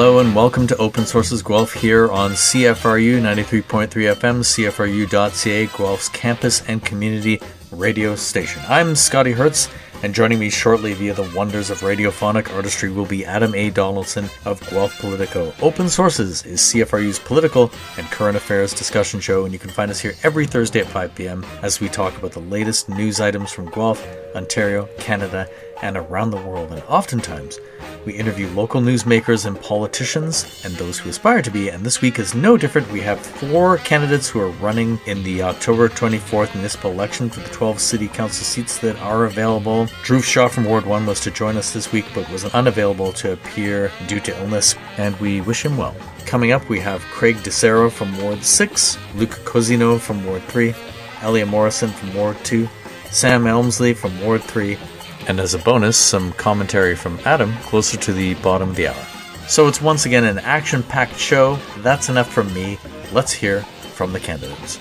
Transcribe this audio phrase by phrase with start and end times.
[0.00, 6.66] Hello and welcome to Open Sources Guelph here on CFRU 93.3 FM, CFRU.ca, Guelph's campus
[6.66, 7.38] and community
[7.70, 8.62] radio station.
[8.66, 9.68] I'm Scotty Hertz,
[10.02, 13.68] and joining me shortly via the wonders of radiophonic artistry will be Adam A.
[13.68, 15.52] Donaldson of Guelph Politico.
[15.60, 20.00] Open Sources is CFRU's political and current affairs discussion show, and you can find us
[20.00, 21.44] here every Thursday at 5 p.m.
[21.62, 24.02] as we talk about the latest news items from Guelph,
[24.34, 25.46] Ontario, Canada,
[25.82, 26.72] and around the world.
[26.72, 27.58] And oftentimes,
[28.04, 31.68] we interview local newsmakers and politicians and those who aspire to be.
[31.68, 32.90] And this week is no different.
[32.90, 37.48] We have four candidates who are running in the October 24th municipal election for the
[37.50, 39.86] 12 city council seats that are available.
[40.02, 43.32] Drew Shaw from Ward 1 was to join us this week but was unavailable to
[43.32, 45.94] appear due to illness, and we wish him well.
[46.26, 50.74] Coming up, we have Craig DeCero from Ward 6, Luke Cousineau from Ward 3,
[51.22, 52.68] Elliot Morrison from Ward 2,
[53.10, 54.78] Sam Elmsley from Ward 3,
[55.30, 59.06] and as a bonus, some commentary from Adam closer to the bottom of the hour.
[59.46, 61.56] So it's once again an action packed show.
[61.78, 62.78] That's enough from me.
[63.12, 63.62] Let's hear
[63.94, 64.80] from the candidates.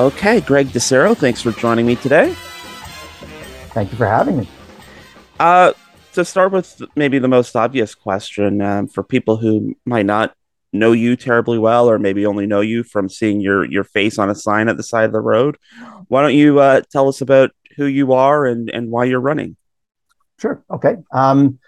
[0.00, 2.32] Okay, Craig DeCero, thanks for joining me today.
[3.74, 4.48] Thank you for having me.
[5.38, 5.72] Uh,
[6.14, 10.34] to start with, maybe the most obvious question um, for people who might not
[10.72, 14.30] know you terribly well, or maybe only know you from seeing your your face on
[14.30, 15.56] a sign at the side of the road.
[16.08, 19.56] Why don't you uh, tell us about who you are and, and why you're running.
[20.38, 20.62] Sure.
[20.70, 20.96] Okay.
[21.12, 21.58] Um,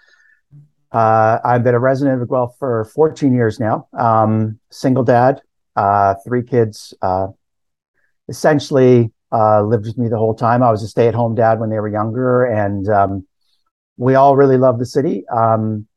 [0.91, 3.87] uh, I've been a resident of Guelph for 14 years now.
[3.97, 5.41] Um, single dad,
[5.75, 6.93] uh, three kids.
[7.01, 7.27] Uh,
[8.27, 10.61] essentially, uh, lived with me the whole time.
[10.61, 13.27] I was a stay-at-home dad when they were younger, and um,
[13.95, 15.23] we all really love the city.
[15.29, 15.87] Um,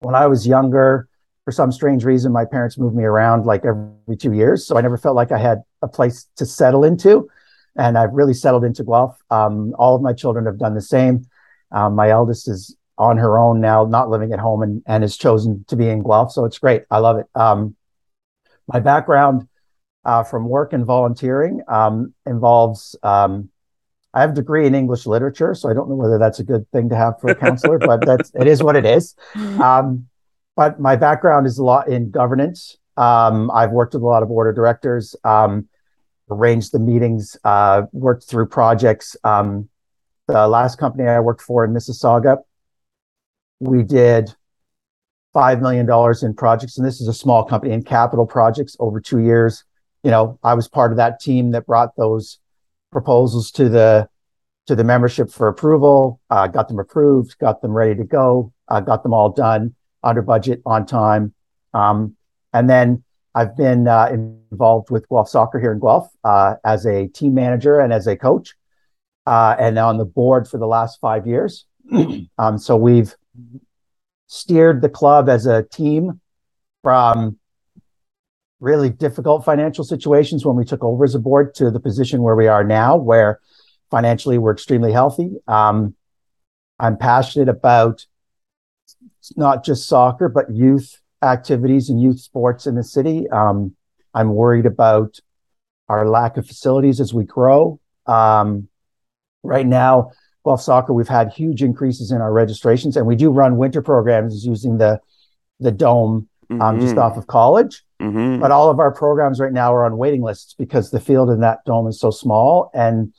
[0.00, 1.08] when I was younger,
[1.44, 4.80] for some strange reason, my parents moved me around like every two years, so I
[4.80, 7.28] never felt like I had a place to settle into
[7.76, 9.18] and I've really settled into Guelph.
[9.30, 11.26] Um, all of my children have done the same.
[11.72, 15.16] Um, my eldest is on her own now, not living at home, and, and has
[15.16, 16.32] chosen to be in Guelph.
[16.32, 16.84] So it's great.
[16.90, 17.26] I love it.
[17.34, 17.76] Um,
[18.68, 19.48] my background
[20.04, 22.96] uh, from work and volunteering um, involves.
[23.02, 23.50] Um,
[24.12, 26.70] I have a degree in English literature, so I don't know whether that's a good
[26.70, 29.16] thing to have for a counselor, but that's it is what it is.
[29.34, 30.06] Um,
[30.54, 32.76] but my background is a lot in governance.
[32.96, 35.16] I've worked with a lot of board of directors.
[35.24, 35.68] Um,
[36.30, 39.16] arranged the meetings, uh, worked through projects.
[39.24, 39.68] Um,
[40.26, 42.38] the last company I worked for in Mississauga,
[43.60, 44.34] we did
[45.34, 45.88] $5 million
[46.22, 46.78] in projects.
[46.78, 49.64] And this is a small company in capital projects over two years.
[50.02, 52.38] You know, I was part of that team that brought those
[52.92, 54.08] proposals to the
[54.66, 58.80] to the membership for approval, uh, got them approved, got them ready to go, uh,
[58.80, 61.34] got them all done under budget on time.
[61.74, 62.16] Um,
[62.54, 64.08] and then I've been uh,
[64.52, 68.16] involved with Guelph Soccer here in Guelph uh, as a team manager and as a
[68.16, 68.54] coach,
[69.26, 71.66] uh, and on the board for the last five years.
[72.38, 73.14] um, so we've
[74.28, 76.20] steered the club as a team
[76.82, 77.38] from
[78.60, 82.36] really difficult financial situations when we took over as a board to the position where
[82.36, 83.40] we are now, where
[83.90, 85.36] financially we're extremely healthy.
[85.48, 85.94] Um,
[86.78, 88.06] I'm passionate about
[89.36, 93.28] not just soccer, but youth activities and youth sports in the city.
[93.30, 93.74] Um,
[94.14, 95.18] I'm worried about
[95.88, 97.80] our lack of facilities as we grow.
[98.06, 98.68] Um,
[99.42, 100.12] right now,
[100.44, 104.44] Guelph Soccer, we've had huge increases in our registrations, and we do run winter programs
[104.44, 105.00] using the
[105.60, 106.80] the dome um, mm-hmm.
[106.80, 107.82] just off of college.
[108.00, 108.40] Mm-hmm.
[108.40, 111.40] But all of our programs right now are on waiting lists because the field in
[111.40, 113.12] that dome is so small, and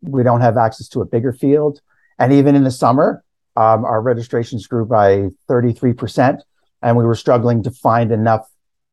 [0.00, 1.80] we don't have access to a bigger field.
[2.18, 3.24] And even in the summer,
[3.56, 6.42] um, our registrations grew by 33 percent
[6.82, 8.48] and we were struggling to find enough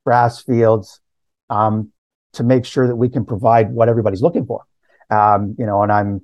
[0.06, 1.02] grass fields
[1.50, 1.92] um,
[2.34, 4.64] to make sure that we can provide what everybody's looking for.
[5.10, 6.22] Um, you know, and I'm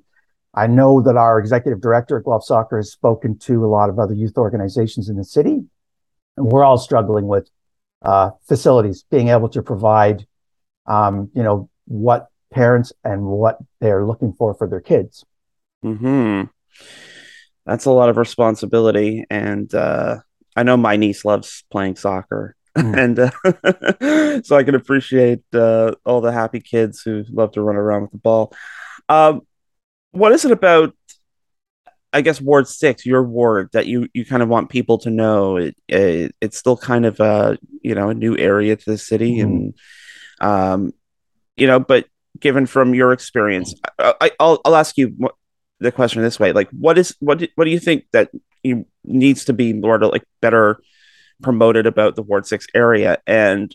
[0.54, 3.98] I know that our executive director at Guelph Soccer has spoken to a lot of
[3.98, 5.64] other youth organizations in the city,
[6.36, 7.50] and we're all struggling with
[8.02, 10.26] uh, facilities, being able to provide,
[10.86, 15.24] um, you know, what parents and what they're looking for for their kids.
[15.82, 16.44] Hmm.
[17.66, 20.18] That's a lot of responsibility, and uh,
[20.56, 22.96] I know my niece loves playing soccer, mm.
[22.96, 27.76] and uh, so I can appreciate uh, all the happy kids who love to run
[27.76, 28.52] around with the ball.
[29.08, 29.42] Um,
[30.12, 30.94] what is it about?
[32.12, 35.56] I guess Ward Six, your ward, that you you kind of want people to know.
[35.58, 39.36] It, it it's still kind of a you know a new area to the city,
[39.36, 39.42] mm.
[39.42, 39.74] and
[40.40, 40.92] um,
[41.56, 42.06] you know, but
[42.38, 45.16] given from your experience, I, will I'll ask you
[45.80, 48.30] the question this way: like, what is what do, what do you think that
[48.62, 50.80] he needs to be more to like better
[51.42, 53.18] promoted about the Ward Six area.
[53.26, 53.74] And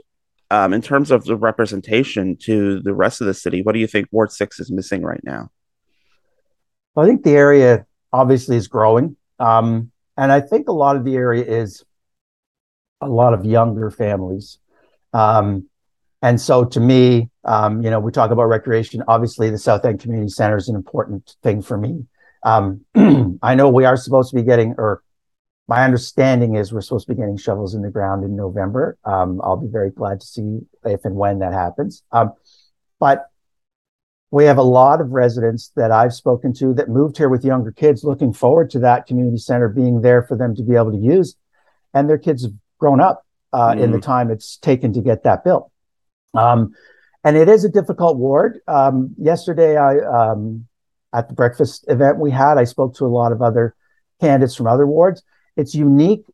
[0.50, 3.88] um, in terms of the representation to the rest of the city, what do you
[3.88, 5.50] think Ward Six is missing right now?
[6.94, 11.06] Well, I think the area obviously is growing, um, and I think a lot of
[11.06, 11.86] the area is
[13.00, 14.59] a lot of younger families.
[15.13, 15.69] Um,
[16.21, 19.04] and so to me, um, you know, we talk about recreation.
[19.08, 22.06] Obviously, the South End Community Center is an important thing for me.
[22.44, 22.86] Um,
[23.42, 25.04] I know we are supposed to be getting, or
[25.68, 28.98] my understanding is we're supposed to be getting shovels in the ground in November.
[29.06, 32.04] Um, I'll be very glad to see if and when that happens.
[32.12, 32.34] Um,
[33.00, 33.28] but
[34.30, 37.72] we have a lot of residents that I've spoken to that moved here with younger
[37.72, 40.98] kids, looking forward to that community center being there for them to be able to
[40.98, 41.36] use,
[41.94, 43.82] and their kids have grown up uh, mm.
[43.82, 44.04] in the mm.
[44.04, 45.70] time it's taken to get that built.
[46.34, 46.74] Um,
[47.24, 48.60] and it is a difficult ward.
[48.68, 50.68] Um, yesterday, I um,
[51.14, 53.76] at the breakfast event we had, I spoke to a lot of other
[54.20, 55.24] candidates from other wards.
[55.58, 56.26] It's unique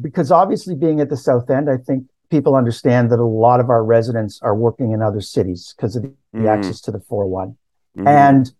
[0.00, 3.70] because obviously being at the south end, I think people understand that a lot of
[3.70, 6.48] our residents are working in other cities because of the mm.
[6.48, 7.48] access to the 401.
[7.48, 7.54] Mm.
[7.96, 8.08] Mm-hmm.
[8.08, 8.52] And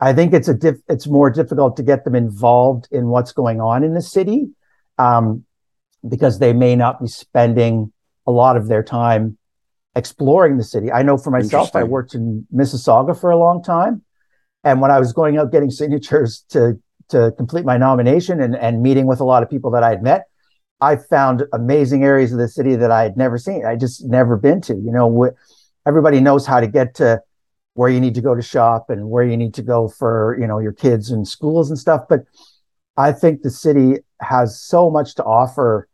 [0.00, 3.60] I think it's a diff- it's more difficult to get them involved in what's going
[3.60, 4.48] on in the city
[4.98, 5.44] um,
[6.06, 7.92] because they may not be spending
[8.26, 9.38] a lot of their time
[9.96, 10.92] exploring the city.
[10.92, 14.02] I know for myself, I worked in Mississauga for a long time.
[14.62, 16.78] And when I was going out getting signatures to
[17.08, 20.02] to complete my nomination and, and meeting with a lot of people that I had
[20.02, 20.24] met,
[20.80, 23.64] I found amazing areas of the city that I had never seen.
[23.64, 24.74] I just never been to.
[24.74, 27.22] You know, wh- everybody knows how to get to
[27.74, 30.46] where you need to go to shop and where you need to go for you
[30.46, 32.02] know your kids and schools and stuff.
[32.08, 32.24] But
[32.96, 35.88] I think the city has so much to offer,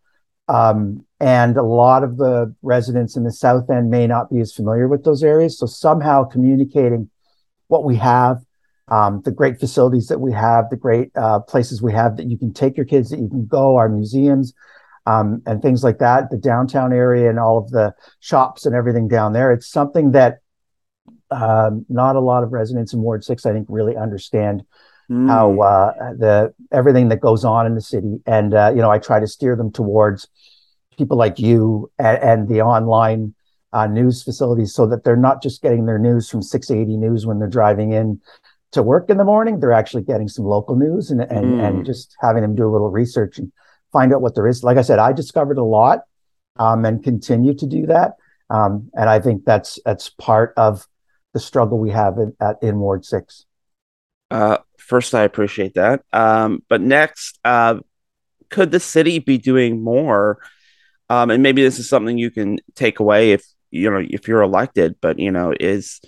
[0.49, 4.53] um, and a lot of the residents in the South End may not be as
[4.53, 5.59] familiar with those areas.
[5.59, 7.09] So somehow communicating
[7.69, 8.45] what we have
[8.89, 12.37] um, the great facilities that we have, the great uh, places we have that you
[12.37, 14.53] can take your kids, that you can go, our museums,
[15.07, 19.09] um, and things like that, the downtown area and all of the shops and everything
[19.09, 19.51] down there.
[19.51, 20.41] It's something that
[21.31, 24.63] um, not a lot of residents in Ward Six, I think, really understand
[25.11, 25.27] mm.
[25.27, 28.21] how uh, the everything that goes on in the city.
[28.27, 30.29] And uh, you know, I try to steer them towards
[30.97, 33.35] people like you and, and the online
[33.73, 37.39] uh, news facilities so that they're not just getting their news from 680 News when
[37.39, 38.21] they're driving in
[38.73, 41.67] to work in the morning, they're actually getting some local news and and, mm.
[41.67, 43.53] and just having them do a little research and
[43.93, 44.65] find out what there is.
[44.65, 46.01] Like I said, I discovered a lot
[46.59, 48.17] um, and continue to do that.
[48.51, 50.87] Um, and I think that's that's part of
[51.33, 53.47] the struggle we have in, at, in Ward Six.
[54.31, 56.03] Uh, first, I appreciate that.
[56.13, 57.81] Um, but next, uh,
[58.49, 60.39] could the city be doing more?
[61.11, 64.43] Um, and maybe this is something you can take away if you know if you're
[64.43, 64.97] elected.
[65.01, 66.01] But you know, is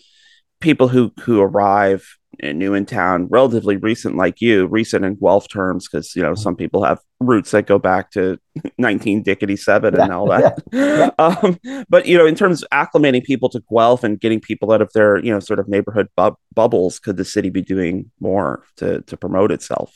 [0.61, 2.06] people who who arrive
[2.43, 6.56] new in town, relatively recent, like you, recent in Guelph terms, because you know some
[6.56, 8.38] people have roots that go back to
[8.76, 10.62] 1987 and all that.
[10.73, 11.11] Yeah.
[11.19, 11.58] um,
[11.88, 14.93] but you know, in terms of acclimating people to Guelph and getting people out of
[14.93, 19.02] their you know sort of neighborhood bu- bubbles, could the city be doing more to
[19.02, 19.94] to promote itself?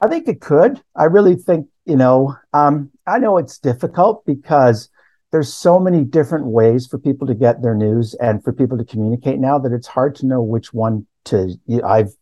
[0.00, 0.80] I think it could.
[0.94, 2.36] I really think you know.
[2.52, 4.88] Um, I know it's difficult because
[5.32, 8.84] there's so many different ways for people to get their news and for people to
[8.84, 12.12] communicate now that it's hard to know which one to I've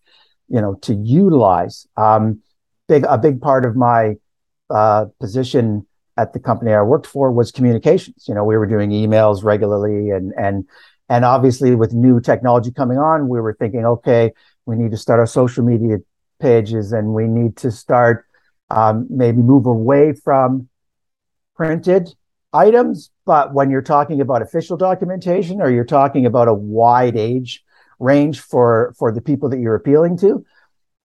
[0.48, 1.86] you know to utilize.
[1.96, 2.42] Um,
[2.88, 4.14] big a big part of my
[4.70, 5.86] uh, position
[6.16, 8.26] at the company I worked for was communications.
[8.28, 10.66] You know, we were doing emails regularly, and and
[11.08, 14.32] and obviously with new technology coming on, we were thinking, okay,
[14.66, 15.98] we need to start our social media
[16.40, 18.26] pages, and we need to start
[18.70, 20.68] um, maybe move away from
[21.54, 22.14] printed
[22.52, 23.10] items.
[23.26, 27.64] But when you're talking about official documentation, or you're talking about a wide age
[27.98, 30.44] range for for the people that you're appealing to.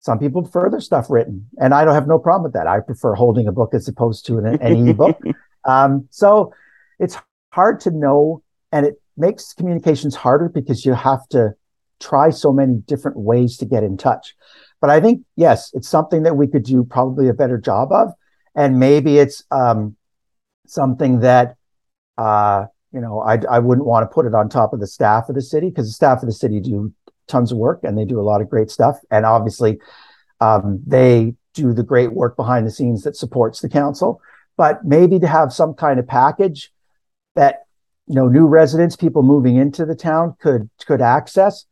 [0.01, 2.67] Some people prefer their stuff written, and I don't have no problem with that.
[2.67, 5.21] I prefer holding a book as opposed to an, an e-book.
[5.65, 6.55] um, so
[7.01, 7.17] it's
[7.53, 11.55] hard to know, and it makes communications harder because you have to
[11.99, 14.37] try so many different ways to get in touch.
[14.81, 18.13] But I think yes, it's something that we could do probably a better job of,
[18.55, 19.97] and maybe it's um,
[20.69, 21.57] something that
[22.19, 25.29] uh, you know, I, I wouldn't want to put it on top of the staff
[25.29, 26.93] of the city because the staff of the city do
[27.27, 28.99] tons of work and they do a lot of great stuff.
[29.11, 29.79] And obviously,
[30.41, 34.21] um, they do the great work behind the scenes that supports the council.
[34.57, 36.73] But maybe to have some kind of package
[37.35, 37.67] that
[38.07, 41.67] you know new residents, people moving into the town could could access,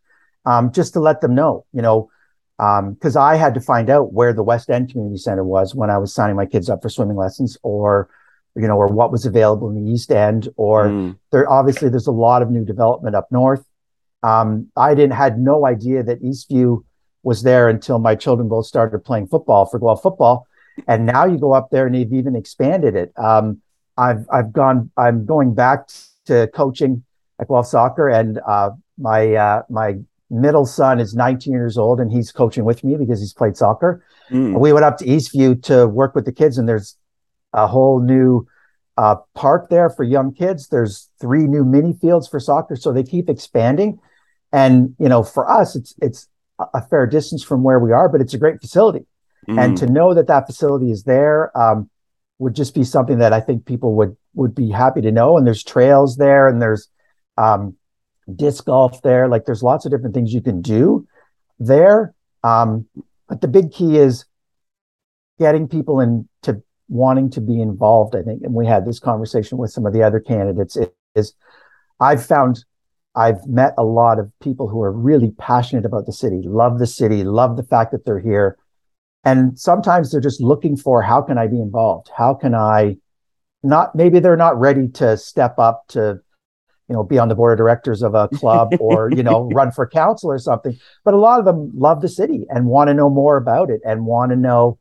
[0.45, 2.11] um, just to let them know, you know,
[2.59, 5.89] because um, I had to find out where the West End Community Center was when
[5.89, 8.11] I was signing my kids up for swimming lessons or
[8.57, 11.19] you know, or what was available in the East End, or mm.
[11.33, 13.65] there obviously there's a lot of new development up north.
[14.23, 16.85] Um, I didn't had no idea that Eastview
[17.23, 20.47] was there until my children both started playing football for Guelph football,
[20.87, 23.13] and now you go up there and they've even expanded it.
[23.17, 23.61] Um,
[23.97, 25.89] I've I've gone I'm going back
[26.27, 27.05] to coaching
[27.41, 29.97] at Guelph soccer, and uh, my uh, my
[30.31, 34.05] middle son is 19 years old and he's coaching with me because he's played soccer.
[34.31, 34.59] Mm.
[34.59, 36.97] We went up to Eastview to work with the kids, and there's
[37.55, 38.47] a whole new
[38.97, 40.69] uh, park there for young kids.
[40.69, 43.99] There's three new mini fields for soccer, so they keep expanding.
[44.53, 48.21] And you know, for us, it's it's a fair distance from where we are, but
[48.21, 49.07] it's a great facility.
[49.49, 49.65] Mm.
[49.65, 51.91] And to know that that facility is there um,
[52.39, 55.37] would just be something that I think people would would be happy to know.
[55.37, 56.89] And there's trails there, and there's
[57.37, 57.77] um,
[58.35, 59.29] disc golf there.
[59.29, 61.07] Like there's lots of different things you can do
[61.59, 62.15] there.
[62.43, 62.87] Um,
[63.29, 64.25] but the big key is
[65.39, 66.29] getting people into
[66.89, 68.15] wanting to be involved.
[68.17, 70.77] I think, and we had this conversation with some of the other candidates.
[71.15, 71.35] Is
[72.01, 72.65] I've found
[73.15, 76.87] I've met a lot of people who are really passionate about the city, love the
[76.87, 78.59] city, love the fact that they're here.
[79.25, 82.11] And sometimes they're just looking for how can I be involved?
[82.15, 82.99] How can I
[83.63, 86.21] not maybe they're not ready to step up to
[86.89, 89.73] you know be on the board of directors of a club or you know run
[89.73, 92.95] for council or something but a lot of them love the city and want to
[92.95, 94.79] know more about it and want to know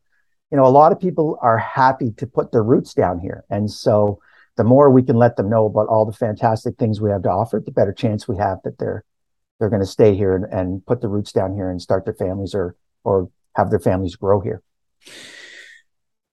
[0.53, 3.69] you know a lot of people are happy to put their roots down here and
[3.69, 4.21] so
[4.55, 7.29] the more we can let them know about all the fantastic things we have to
[7.29, 9.03] offer, the better chance we have that they're
[9.59, 12.13] they're going to stay here and, and put the roots down here and start their
[12.13, 14.61] families or or have their families grow here.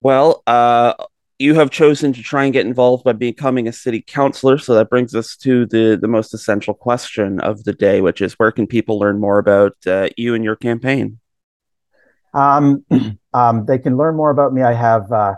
[0.00, 0.94] Well, uh,
[1.38, 4.58] you have chosen to try and get involved by becoming a city councilor.
[4.58, 8.34] So that brings us to the the most essential question of the day, which is
[8.34, 11.20] where can people learn more about uh, you and your campaign?
[12.34, 12.84] Um,
[13.32, 14.62] um, they can learn more about me.
[14.62, 15.34] I have uh,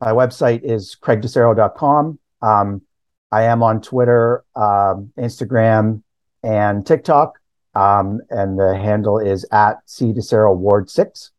[0.00, 2.18] my website is craigdecero.com.
[2.42, 2.82] Um,
[3.30, 6.02] I am on Twitter, um, Instagram,
[6.42, 7.38] and TikTok.
[7.74, 11.30] Um, and the handle is at C DeCero Ward 6.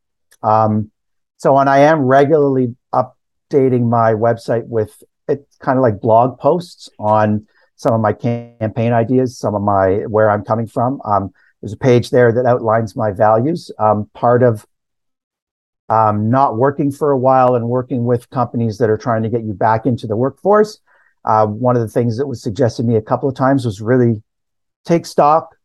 [0.41, 0.91] Um,
[1.37, 6.89] so, and I am regularly updating my website with it's kind of like blog posts
[6.99, 11.01] on some of my campaign ideas, some of my where I'm coming from.
[11.05, 11.31] Um,
[11.61, 13.71] there's a page there that outlines my values.
[13.79, 14.65] Um, part of
[15.93, 19.43] um, not working for a while and working with companies that are trying to get
[19.43, 20.79] you back into the workforce.
[21.23, 23.79] Uh, one of the things that was suggested to me a couple of times was
[23.79, 24.23] really
[24.85, 25.55] take stock,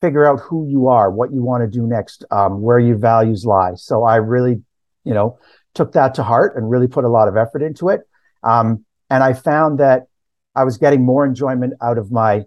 [0.00, 3.44] figure out who you are, what you want to do next, um, where your values
[3.44, 3.72] lie.
[3.74, 4.62] So I really,
[5.02, 5.38] you know,
[5.74, 8.02] took that to heart and really put a lot of effort into it.
[8.44, 10.06] Um, and I found that
[10.54, 12.44] I was getting more enjoyment out of my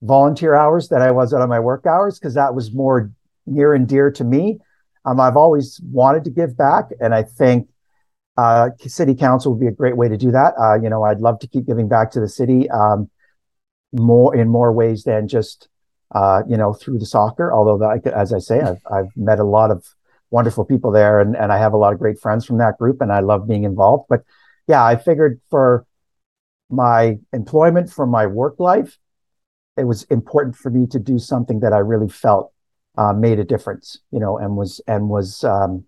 [0.00, 3.12] volunteer hours than I was out of my work hours because that was more
[3.46, 4.60] near and dear to me.
[5.04, 7.68] Um, I've always wanted to give back, and I think
[8.36, 10.54] uh, city council would be a great way to do that.
[10.58, 13.10] Uh, you know, I'd love to keep giving back to the city um,
[13.92, 15.68] more in more ways than just
[16.14, 17.52] uh, you know through the soccer.
[17.52, 19.86] Although, that, as I say, I've I've met a lot of
[20.30, 23.00] wonderful people there, and and I have a lot of great friends from that group,
[23.00, 24.06] and I love being involved.
[24.08, 24.22] But
[24.66, 25.86] yeah, I figured for
[26.70, 28.98] my employment, for my work life,
[29.76, 32.53] it was important for me to do something that I really felt
[32.96, 35.84] uh, made a difference, you know, and was and was um,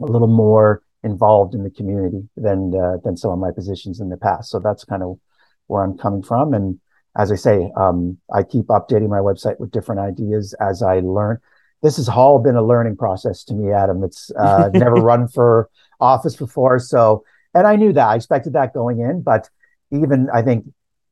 [0.00, 4.08] a little more involved in the community than uh, than some of my positions in
[4.08, 4.50] the past.
[4.50, 5.18] So that's kind of
[5.66, 6.54] where I'm coming from.
[6.54, 6.78] And
[7.16, 11.38] as I say, um, I keep updating my website with different ideas as I learn.
[11.82, 14.02] This has all been a learning process to me, Adam.
[14.04, 17.24] It's uh, never run for office before, so
[17.54, 18.08] and I knew that.
[18.08, 19.48] I expected that going in, but
[19.90, 20.66] even I think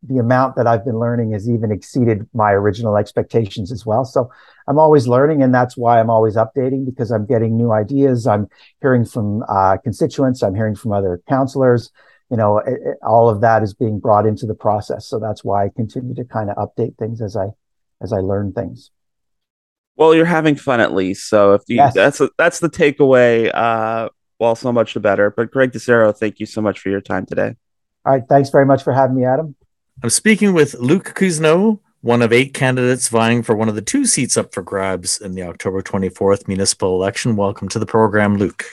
[0.06, 4.04] the amount that I've been learning has even exceeded my original expectations as well.
[4.04, 4.30] So
[4.68, 8.26] I'm always learning, and that's why I'm always updating because I'm getting new ideas.
[8.26, 8.48] I'm
[8.80, 10.42] hearing from uh, constituents.
[10.42, 11.90] I'm hearing from other councilors.
[12.30, 15.06] You know, it, it, all of that is being brought into the process.
[15.06, 17.48] So that's why I continue to kind of update things as I
[18.02, 18.90] as I learn things.
[19.96, 21.28] Well, you're having fun at least.
[21.28, 21.94] So if you, yes.
[21.94, 23.54] that's a, that's the takeaway.
[23.54, 24.08] Uh,
[24.40, 25.30] well, so much the better.
[25.30, 27.54] But Craig DeCero, thank you so much for your time today.
[28.04, 29.54] All right, thanks very much for having me, Adam.
[30.04, 34.04] I'm speaking with Luke Cousineau, one of eight candidates vying for one of the two
[34.04, 37.36] seats up for grabs in the October 24th municipal election.
[37.36, 38.66] Welcome to the program, Luke.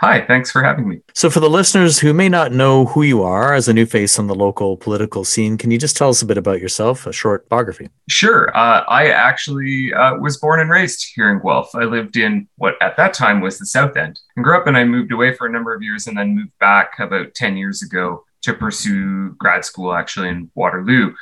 [0.00, 1.00] Hi, thanks for having me.
[1.14, 4.18] So, for the listeners who may not know who you are as a new face
[4.18, 7.14] on the local political scene, can you just tell us a bit about yourself, a
[7.14, 7.88] short biography?
[8.10, 8.54] Sure.
[8.54, 11.74] Uh, I actually uh, was born and raised here in Guelph.
[11.74, 14.76] I lived in what at that time was the South End and grew up, and
[14.76, 17.80] I moved away for a number of years and then moved back about 10 years
[17.80, 21.14] ago to pursue grad school actually in Waterloo,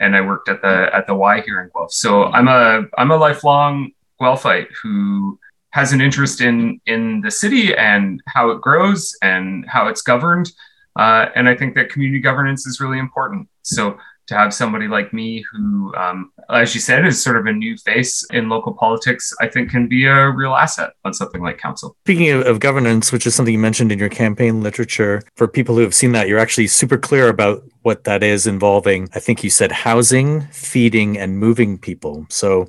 [0.00, 1.92] and I worked at the at the Y here in Guelph.
[1.92, 5.38] So I'm a I'm a lifelong Guelphite who
[5.70, 10.50] has an interest in in the city and how it grows and how it's governed,
[10.98, 13.48] uh, and I think that community governance is really important.
[13.62, 17.52] So to have somebody like me who, um, as you said, is sort of a
[17.52, 21.58] new face in local politics, I think can be a real asset on something like
[21.58, 21.96] council.
[22.04, 25.74] Speaking of, of, governance, which is something you mentioned in your campaign literature, for people
[25.74, 29.08] who have seen that, you're actually super clear about what that is involving.
[29.14, 32.26] I think you said housing, feeding, and moving people.
[32.30, 32.68] So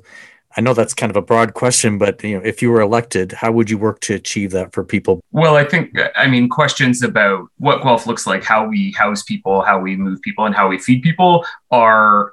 [0.56, 3.32] I know that's kind of a broad question, but you know, if you were elected,
[3.32, 5.20] how would you work to achieve that for people?
[5.30, 9.60] Well, I think I mean questions about what Guelph looks like, how we house people,
[9.62, 12.32] how we move people, and how we feed people are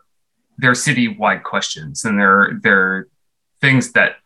[0.58, 3.08] they're city-wide questions, and they're they're
[3.60, 4.18] things that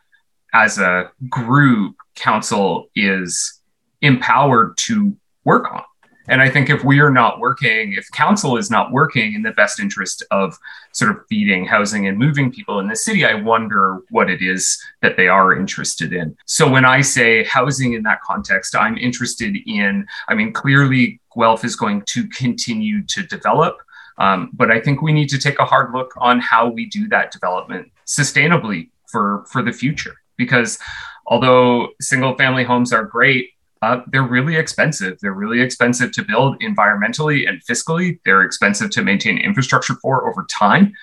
[0.53, 3.61] as a group council is
[4.01, 5.83] empowered to work on.
[6.27, 9.51] And I think if we are not working, if council is not working in the
[9.51, 10.57] best interest of
[10.91, 14.81] sort of feeding, housing, and moving people in the city, I wonder what it is
[15.01, 16.35] that they are interested in.
[16.45, 21.63] So when I say housing in that context, I'm interested in, I mean, clearly Guelph
[21.63, 23.77] is going to continue to develop.
[24.17, 27.07] Um, but I think we need to take a hard look on how we do
[27.09, 30.15] that development sustainably for, for the future.
[30.37, 30.79] Because
[31.25, 35.17] although single family homes are great, uh, they're really expensive.
[35.21, 38.19] They're really expensive to build environmentally and fiscally.
[38.25, 40.93] They're expensive to maintain infrastructure for over time.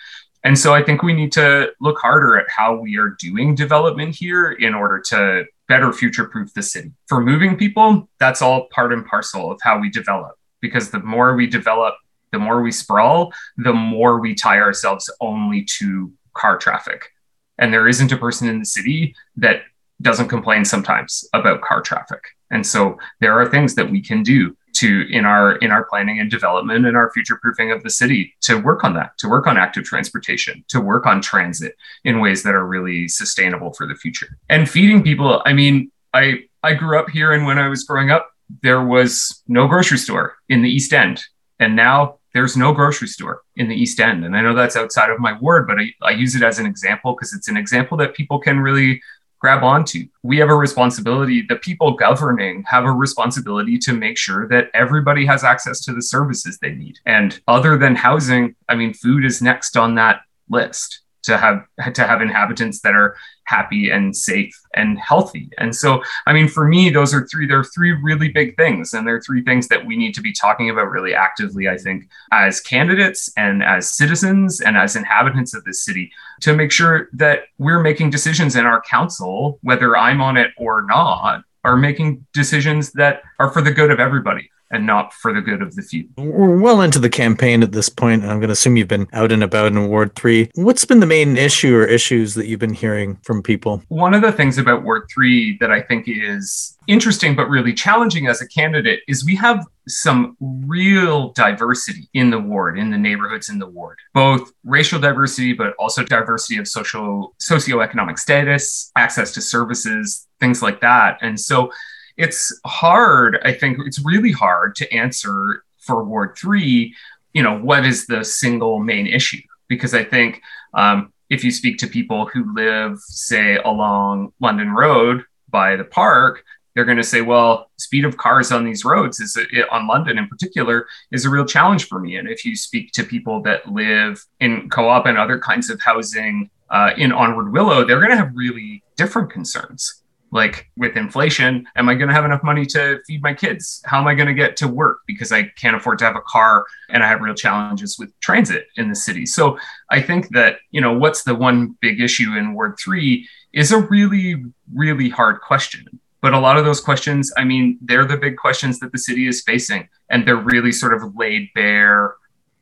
[0.45, 4.15] And so I think we need to look harder at how we are doing development
[4.15, 6.93] here in order to better future proof the city.
[7.09, 11.35] For moving people, that's all part and parcel of how we develop because the more
[11.35, 11.95] we develop,
[12.33, 17.11] the more we sprawl, the more we tie ourselves only to car traffic.
[17.59, 19.63] And there isn't a person in the city that
[20.03, 22.23] doesn't complain sometimes about car traffic.
[22.51, 26.21] And so there are things that we can do to in our in our planning
[26.21, 29.47] and development and our future proofing of the city to work on that to work
[29.47, 33.95] on active transportation to work on transit in ways that are really sustainable for the
[33.95, 34.37] future.
[34.51, 38.11] And feeding people i mean i i grew up here and when i was growing
[38.11, 38.31] up
[38.63, 41.23] there was no grocery store in the east end.
[41.59, 44.25] And now there's no grocery store in the east end.
[44.25, 46.67] And i know that's outside of my ward but i, I use it as an
[46.67, 49.01] example because it's an example that people can really
[49.45, 50.07] grab onto.
[50.23, 55.27] We have a responsibility, the people governing have a responsibility to make sure that everybody
[55.27, 56.99] has access to the services they need.
[57.05, 62.07] And other than housing, I mean, food is next on that list to have to
[62.07, 65.51] have inhabitants that are happy and safe and healthy.
[65.59, 68.95] And so, I mean, for me, those are three, there are three really big things.
[68.95, 71.77] And there are three things that we need to be talking about really actively, I
[71.77, 76.11] think, as candidates and as citizens and as inhabitants of this city
[76.41, 80.83] to make sure that we're making decisions in our council, whether I'm on it or
[80.83, 85.41] not, are making decisions that are for the good of everybody and not for the
[85.41, 86.09] good of the few.
[86.17, 89.09] We're well into the campaign at this point, and I'm going to assume you've been
[89.13, 90.51] out and about in Ward 3.
[90.55, 93.83] What's been the main issue or issues that you've been hearing from people?
[93.89, 98.27] One of the things about Ward 3 that I think is interesting but really challenging
[98.27, 103.49] as a candidate is we have some real diversity in the ward in the neighborhoods
[103.49, 109.41] in the ward both racial diversity but also diversity of social socioeconomic status access to
[109.41, 111.71] services things like that and so
[112.17, 113.39] it's hard.
[113.45, 116.95] I think it's really hard to answer for Ward three.
[117.33, 119.43] You know, what is the single main issue?
[119.69, 120.41] Because I think
[120.75, 126.45] um, if you speak to people who live, say, along London Road by the park,
[126.75, 129.39] they're going to say, well, speed of cars on these roads is
[129.71, 132.17] on London in particular is a real challenge for me.
[132.17, 136.51] And if you speak to people that live in co-op and other kinds of housing
[136.71, 140.03] uh, in Onward Willow, they're going to have really different concerns
[140.35, 143.81] like with inflation am i going to have enough money to feed my kids?
[143.87, 144.99] How am i going to get to work?
[145.07, 148.67] Because i can't afford to have a car and i have real challenges with transit
[148.77, 149.25] in the city.
[149.25, 149.57] So
[149.91, 153.79] i think that you know what's the one big issue in ward 3 is a
[153.79, 154.45] really
[154.75, 155.87] really hard question.
[156.21, 159.27] But a lot of those questions i mean they're the big questions that the city
[159.29, 162.17] is facing and they're really sort of laid bare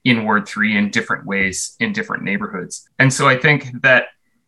[0.04, 2.88] in ward 3 in different ways in different neighborhoods.
[2.98, 4.04] And so i think that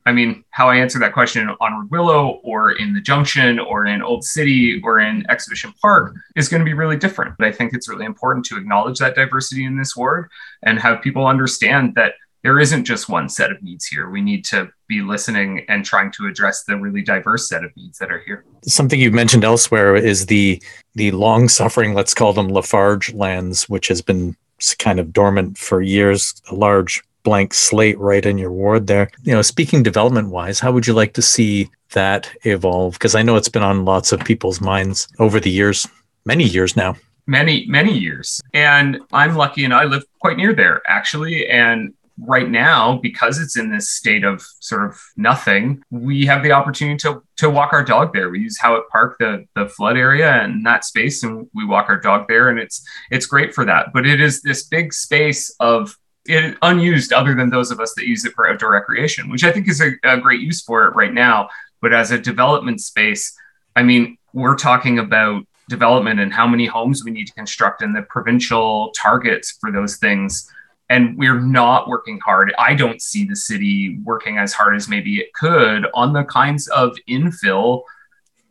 [0.07, 4.03] I mean, how I answer that question on Willow or in the Junction or in
[4.03, 7.37] Old City or in Exhibition Park is going to be really different.
[7.39, 10.29] But I think it's really important to acknowledge that diversity in this ward
[10.63, 14.11] and have people understand that there isn't just one set of needs here.
[14.11, 17.99] We need to be listening and trying to address the really diverse set of needs
[17.99, 18.45] that are here.
[18.65, 20.63] Something you've mentioned elsewhere is the
[20.95, 24.37] the long suffering, let's call them Lafarge lands, which has been
[24.79, 29.11] kind of dormant for years, a large blank slate right in your ward there.
[29.25, 32.95] You know, speaking development wise, how would you like to see that evolve?
[32.95, 35.89] Because I know it's been on lots of people's minds over the years,
[36.25, 36.97] many years now.
[37.27, 38.41] Many, many years.
[38.53, 41.49] And I'm lucky and I live quite near there actually.
[41.49, 46.53] And right now, because it's in this state of sort of nothing, we have the
[46.53, 48.31] opportunity to to walk our dog there.
[48.31, 51.99] We use Howitt Park, the the flood area and that space, and we walk our
[51.99, 53.93] dog there, and it's it's great for that.
[53.93, 58.07] But it is this big space of it, unused other than those of us that
[58.07, 60.95] use it for outdoor recreation, which I think is a, a great use for it
[60.95, 61.49] right now.
[61.81, 63.37] But as a development space,
[63.77, 67.95] I mean, we're talking about development and how many homes we need to construct and
[67.95, 70.51] the provincial targets for those things
[70.91, 72.55] and we're not working hard.
[72.59, 76.69] I don't see the city working as hard as maybe it could on the kinds
[76.69, 77.83] of infill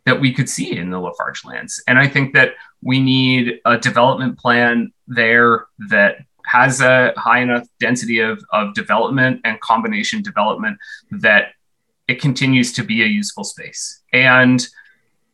[0.04, 1.82] that we could see in the Lafarge lands.
[1.86, 6.18] And I think that we need a development plan there that
[6.54, 10.78] has a high enough density of, of development and combination development
[11.10, 11.48] that
[12.06, 14.02] it continues to be a useful space.
[14.12, 14.64] And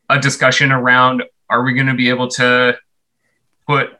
[0.09, 2.79] a discussion around are we going to be able to
[3.67, 3.91] put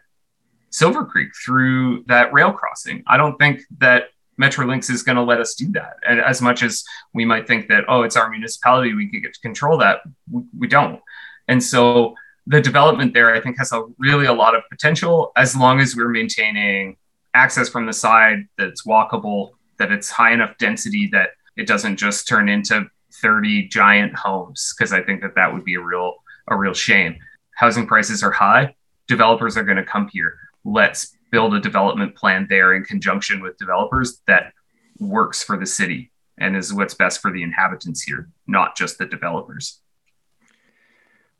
[0.71, 3.03] Silver Creek through that rail crossing?
[3.07, 4.05] I don't think that
[4.41, 5.95] Metrolinx is going to let us do that.
[6.09, 9.35] And as much as we might think that, oh, it's our municipality, we could get
[9.35, 11.01] to control that, we, we don't.
[11.49, 12.15] And so
[12.47, 15.95] the development there, I think, has a really a lot of potential as long as
[15.95, 16.97] we're maintaining
[17.35, 22.29] access from the side that's walkable, that it's high enough density that it doesn't just
[22.29, 22.87] turn into
[23.23, 24.75] 30 giant homes.
[24.77, 26.17] Because I think that that would be a real
[26.49, 27.17] a real shame.
[27.55, 28.75] Housing prices are high.
[29.07, 30.37] Developers are going to come here.
[30.65, 34.53] Let's build a development plan there in conjunction with developers that
[34.99, 39.07] works for the city and is what's best for the inhabitants here, not just the
[39.07, 39.81] developers.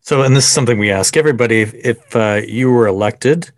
[0.03, 3.51] So, and this is something we ask everybody if, uh, you were elected,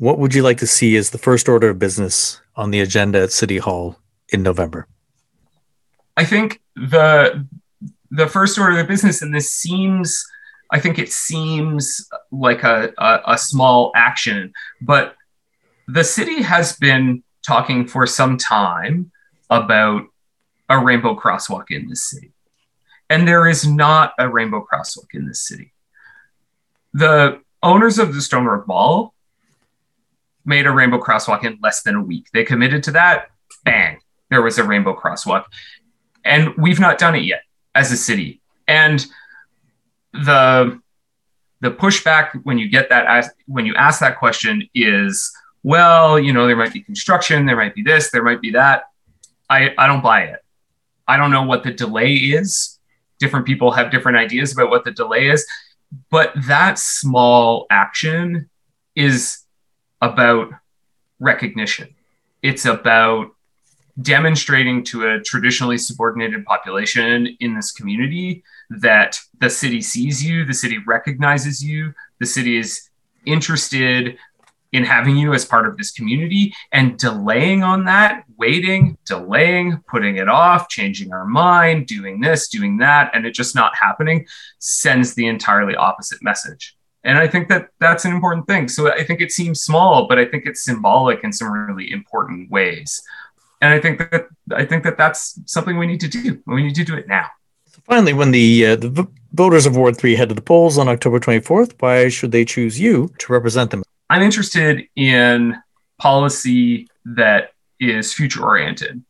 [0.00, 3.20] what would you like to see as the first order of business on the agenda
[3.20, 3.98] at City Hall
[4.30, 4.88] in November?
[6.16, 7.46] I think the
[8.10, 10.26] the first order of business, and this seems,
[10.72, 15.14] I think it seems like a, a, a small action, but
[15.86, 19.12] the city has been talking for some time
[19.50, 20.04] about
[20.70, 22.32] a rainbow crosswalk in this city.
[23.10, 25.72] And there is not a rainbow crosswalk in this city.
[26.94, 29.14] The owners of the Stone Mall
[30.44, 32.26] made a rainbow crosswalk in less than a week.
[32.32, 33.30] They committed to that,
[33.64, 34.00] bang,
[34.30, 35.44] there was a rainbow crosswalk.
[36.24, 37.42] And we've not done it yet
[37.74, 38.40] as a city.
[38.68, 39.04] And
[40.12, 40.80] the
[41.60, 45.30] the pushback when you get that when you ask that question is
[45.62, 48.84] well, you know, there might be construction, there might be this, there might be that.
[49.48, 50.40] I, I don't buy it.
[51.06, 52.78] I don't know what the delay is.
[53.18, 55.46] Different people have different ideas about what the delay is,
[56.10, 58.48] but that small action
[58.94, 59.44] is
[60.00, 60.50] about
[61.18, 61.94] recognition.
[62.42, 63.30] It's about
[64.00, 70.54] demonstrating to a traditionally subordinated population in this community that the city sees you, the
[70.54, 72.88] city recognizes you, the city is
[73.26, 74.16] interested
[74.72, 80.16] in having you as part of this community and delaying on that, waiting, delaying, putting
[80.16, 84.24] it off, changing our mind, doing this, doing that, and it just not happening
[84.60, 86.76] sends the entirely opposite message.
[87.02, 88.68] And I think that that's an important thing.
[88.68, 92.50] So I think it seems small, but I think it's symbolic in some really important
[92.50, 93.00] ways.
[93.62, 96.42] And I think that I think that that's something we need to do.
[96.46, 97.26] We need to do it now.
[97.66, 100.88] So finally, when the uh, the voters of Ward Three head to the polls on
[100.88, 103.82] October 24th, why should they choose you to represent them?
[104.08, 105.56] I'm interested in
[105.98, 109.02] policy that is future oriented.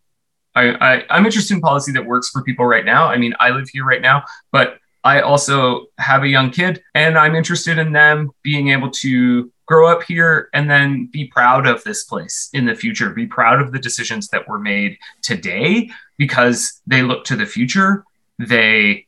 [0.55, 3.07] I, I, am interested in policy that works for people right now.
[3.07, 7.19] I mean, I live here right now, but I also have a young kid and
[7.19, 11.83] I'm interested in them being able to grow up here and then be proud of
[11.85, 16.81] this place in the future, be proud of the decisions that were made today because
[16.87, 18.05] they look to the future.
[18.39, 19.07] They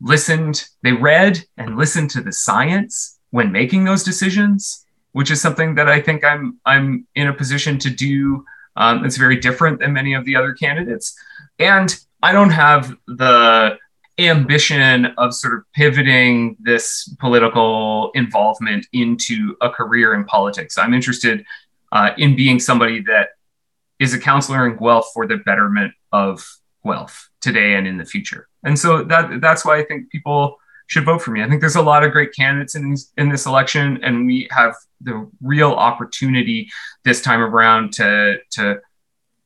[0.00, 5.76] listened, they read and listened to the science when making those decisions which is something
[5.76, 8.44] that I think I'm I'm in a position to do.
[8.76, 11.16] Um, it's very different than many of the other candidates,
[11.58, 13.78] and I don't have the
[14.18, 20.78] ambition of sort of pivoting this political involvement into a career in politics.
[20.78, 21.44] I'm interested
[21.92, 23.30] uh, in being somebody that
[23.98, 26.46] is a counselor in Guelph for the betterment of
[26.84, 28.48] Guelph today and in the future.
[28.64, 31.42] And so that that's why I think people should vote for me.
[31.42, 34.48] I think there's a lot of great candidates in these, in this election, and we
[34.50, 36.68] have the real opportunity
[37.04, 38.80] this time around to to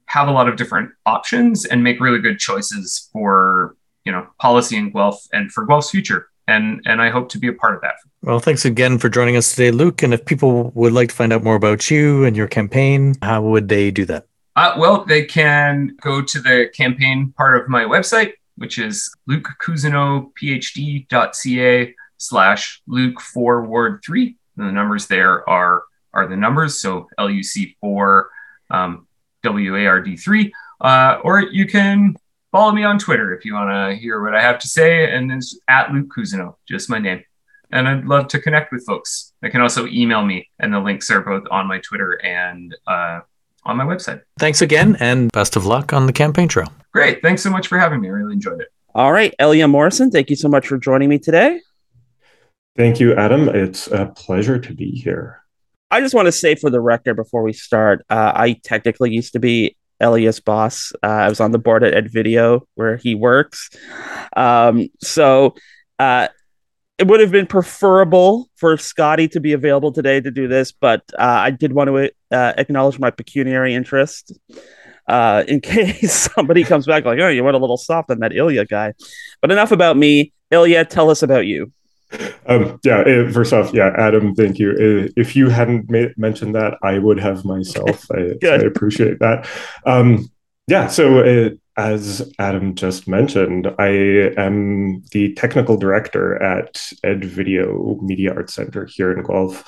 [0.06, 3.76] have a lot of different options and make really good choices for
[4.08, 6.30] you know policy in Guelph and for Guelph's future.
[6.46, 7.96] And and I hope to be a part of that.
[8.22, 10.02] Well, thanks again for joining us today, Luke.
[10.02, 13.42] And if people would like to find out more about you and your campaign, how
[13.42, 14.24] would they do that?
[14.56, 21.94] Uh, well, they can go to the campaign part of my website, which is lukecousineauphd.ca
[22.16, 24.34] slash Luke 4 Ward 3.
[24.56, 25.82] And the numbers there are
[26.14, 26.80] are the numbers.
[26.80, 28.24] So LUC4
[28.70, 29.06] um,
[29.44, 30.50] WARD3.
[30.80, 32.16] Uh, or you can
[32.58, 35.14] follow me on Twitter if you want to hear what I have to say.
[35.14, 37.22] And it's at Luke Cousineau, just my name.
[37.70, 39.32] And I'd love to connect with folks.
[39.42, 43.20] They can also email me, and the links are both on my Twitter and uh,
[43.64, 44.22] on my website.
[44.40, 46.72] Thanks again, and best of luck on the campaign trail.
[46.92, 47.22] Great.
[47.22, 48.08] Thanks so much for having me.
[48.08, 48.68] I really enjoyed it.
[48.92, 49.32] All right.
[49.38, 51.60] Elia Morrison, thank you so much for joining me today.
[52.76, 53.48] Thank you, Adam.
[53.48, 55.42] It's a pleasure to be here.
[55.92, 59.34] I just want to say for the record before we start, uh, I technically used
[59.34, 60.92] to be Elias boss.
[61.02, 63.70] Uh, I was on the board at Ed Video where he works.
[64.36, 65.54] Um, so
[65.98, 66.28] uh,
[66.98, 71.02] it would have been preferable for Scotty to be available today to do this, but
[71.18, 74.32] uh, I did want to uh, acknowledge my pecuniary interest
[75.08, 78.34] uh, in case somebody comes back like, oh, you went a little soft on that
[78.34, 78.94] Ilya guy.
[79.40, 80.32] But enough about me.
[80.50, 81.72] Ilya, tell us about you.
[82.46, 84.70] Um, yeah, uh, first off, yeah, Adam, thank you.
[84.70, 88.06] Uh, if you hadn't ma- mentioned that, I would have myself.
[88.14, 89.46] I, I, appreciate that.
[89.84, 90.30] Um,
[90.66, 93.88] yeah, so uh, as Adam just mentioned, I
[94.36, 99.64] am the technical director at Ed Video Media Arts Center here in Guelph.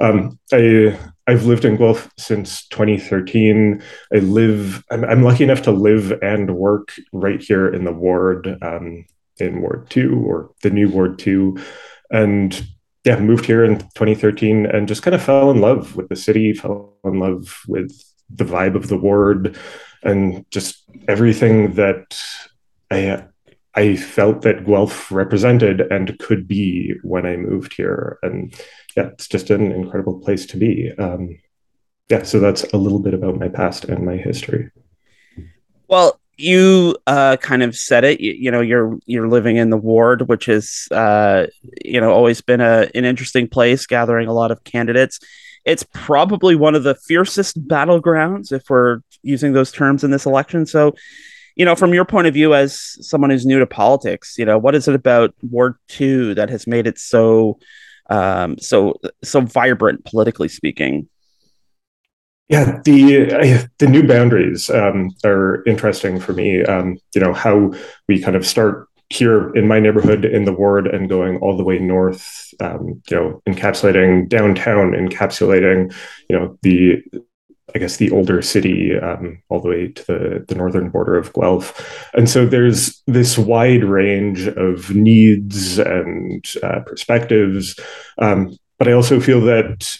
[0.00, 3.82] Um, I I've lived in Guelph since 2013.
[4.12, 4.82] I live.
[4.90, 8.58] I'm, I'm, lucky enough to live and work right here in the ward.
[8.62, 9.04] Um,
[9.40, 11.56] in Ward 2 or the new Ward 2.
[12.10, 12.66] And
[13.04, 16.52] yeah, moved here in 2013 and just kind of fell in love with the city,
[16.52, 17.92] fell in love with
[18.28, 19.58] the vibe of the ward
[20.02, 22.18] and just everything that
[22.90, 23.24] I
[23.74, 28.18] I felt that Guelph represented and could be when I moved here.
[28.22, 28.52] And
[28.96, 30.90] yeah, it's just an incredible place to be.
[30.98, 31.38] Um,
[32.08, 34.70] yeah, so that's a little bit about my past and my history.
[35.86, 38.20] Well, you uh, kind of said it.
[38.20, 41.46] You, you, know, you're you're living in the ward, which is uh,
[41.84, 45.20] you know always been a, an interesting place, gathering a lot of candidates.
[45.64, 50.64] It's probably one of the fiercest battlegrounds, if we're using those terms in this election.
[50.64, 50.94] So,
[51.54, 54.56] you know, from your point of view as someone who's new to politics, you know,
[54.56, 57.58] what is it about Ward Two that has made it so
[58.08, 61.08] um, so so vibrant, politically speaking?
[62.50, 66.64] Yeah, the the new boundaries um, are interesting for me.
[66.64, 67.72] Um, you know how
[68.08, 71.62] we kind of start here in my neighborhood in the ward and going all the
[71.64, 72.52] way north.
[72.60, 75.94] Um, you know, encapsulating downtown, encapsulating
[76.28, 77.00] you know the
[77.72, 81.32] I guess the older city um, all the way to the, the northern border of
[81.32, 82.10] Guelph.
[82.14, 87.78] And so there's this wide range of needs and uh, perspectives.
[88.18, 89.96] Um, but I also feel that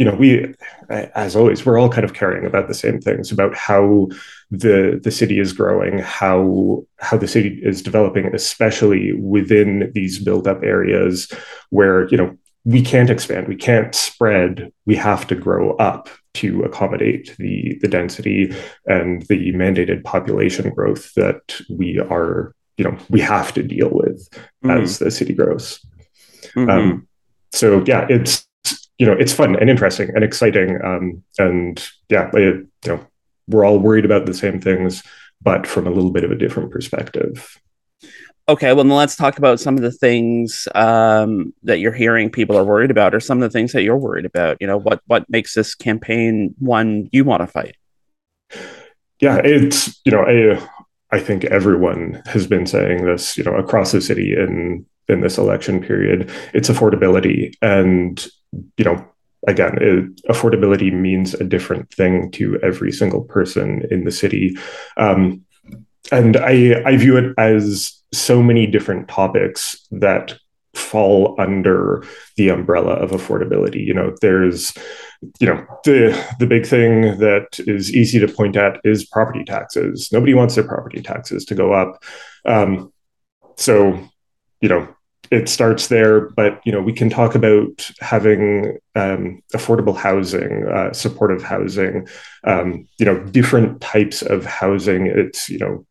[0.00, 0.54] you know, we,
[0.88, 4.08] as always, we're all kind of caring about the same things about how
[4.50, 10.46] the the city is growing, how how the city is developing, especially within these built
[10.46, 11.30] up areas
[11.68, 12.34] where you know
[12.64, 17.88] we can't expand, we can't spread, we have to grow up to accommodate the the
[17.88, 23.90] density and the mandated population growth that we are you know we have to deal
[23.90, 24.30] with
[24.64, 24.70] mm-hmm.
[24.70, 25.78] as the city grows.
[26.56, 26.70] Mm-hmm.
[26.70, 27.08] Um,
[27.52, 28.46] so yeah, it's
[29.00, 33.06] you know it's fun and interesting and exciting um, and yeah it, you know
[33.48, 35.02] we're all worried about the same things
[35.42, 37.58] but from a little bit of a different perspective.
[38.46, 42.58] Okay well then let's talk about some of the things um, that you're hearing people
[42.58, 44.58] are worried about or some of the things that you're worried about.
[44.60, 47.76] You know what what makes this campaign one you want to fight?
[49.18, 53.92] Yeah it's you know I, I think everyone has been saying this you know across
[53.92, 56.30] the city in in this election period.
[56.52, 59.04] It's affordability and you know,
[59.46, 64.56] again, it, affordability means a different thing to every single person in the city.
[64.96, 65.44] Um,
[66.12, 70.36] and I, I view it as so many different topics that
[70.74, 72.04] fall under
[72.36, 73.84] the umbrella of affordability.
[73.84, 74.72] You know, there's,
[75.38, 80.10] you know, the the big thing that is easy to point at is property taxes.
[80.12, 82.02] Nobody wants their property taxes to go up.
[82.44, 82.92] Um,
[83.56, 83.98] so,
[84.60, 84.88] you know,
[85.30, 90.92] it starts there, but you know we can talk about having um, affordable housing, uh,
[90.92, 92.08] supportive housing,
[92.44, 95.06] um, you know different types of housing.
[95.06, 95.86] It's you know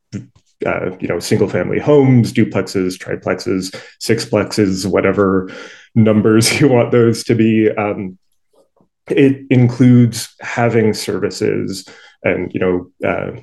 [0.66, 5.50] uh, you know single family homes, duplexes, triplexes, sixplexes, whatever
[5.96, 7.70] numbers you want those to be.
[7.72, 8.18] Um,
[9.10, 11.88] it includes having services
[12.24, 13.40] and you know uh,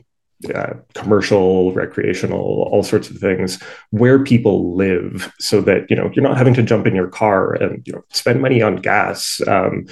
[0.54, 6.22] uh, commercial, recreational, all sorts of things where people live, so that you know you're
[6.22, 9.86] not having to jump in your car and you know spend money on gas um,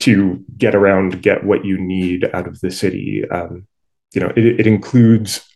[0.00, 3.24] to get around, get what you need out of the city.
[3.30, 3.66] Um,
[4.14, 5.48] you know, it, it includes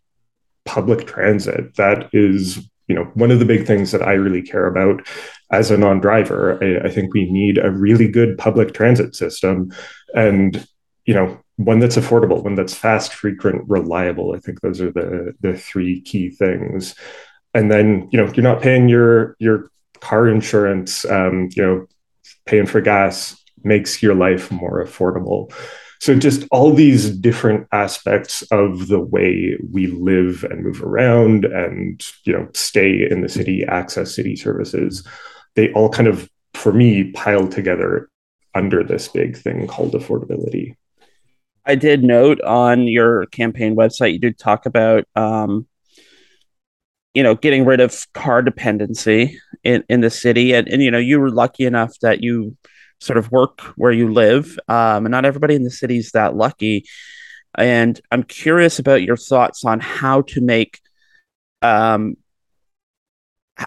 [0.64, 1.74] public transit.
[1.74, 5.06] That is you know one of the big things that I really care about
[5.50, 6.62] as a non-driver.
[6.62, 9.72] I, I think we need a really good public transit system,
[10.14, 10.66] and
[11.06, 14.32] you know one that's affordable, one that's fast, frequent, reliable.
[14.32, 16.94] I think those are the the three key things.
[17.52, 21.04] And then you know you're not paying your your car insurance.
[21.04, 21.86] Um, you know,
[22.46, 25.52] paying for gas makes your life more affordable.
[26.00, 32.00] So just all these different aspects of the way we live and move around, and
[32.22, 35.04] you know, stay in the city, access city services,
[35.56, 38.08] they all kind of, for me, pile together
[38.54, 40.76] under this big thing called affordability.
[41.68, 45.66] I did note on your campaign website, you did talk about, um,
[47.12, 50.54] you know, getting rid of car dependency in, in the city.
[50.54, 52.56] And, and, you know, you were lucky enough that you
[53.00, 54.58] sort of work where you live.
[54.66, 56.86] Um, and not everybody in the city is that lucky.
[57.56, 60.80] And I'm curious about your thoughts on how to make,
[61.60, 62.16] um,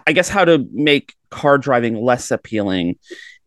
[0.06, 2.96] I guess, how to make car driving less appealing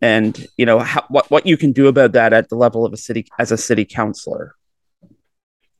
[0.01, 2.93] and you know how, what what you can do about that at the level of
[2.93, 4.55] a city as a city councilor.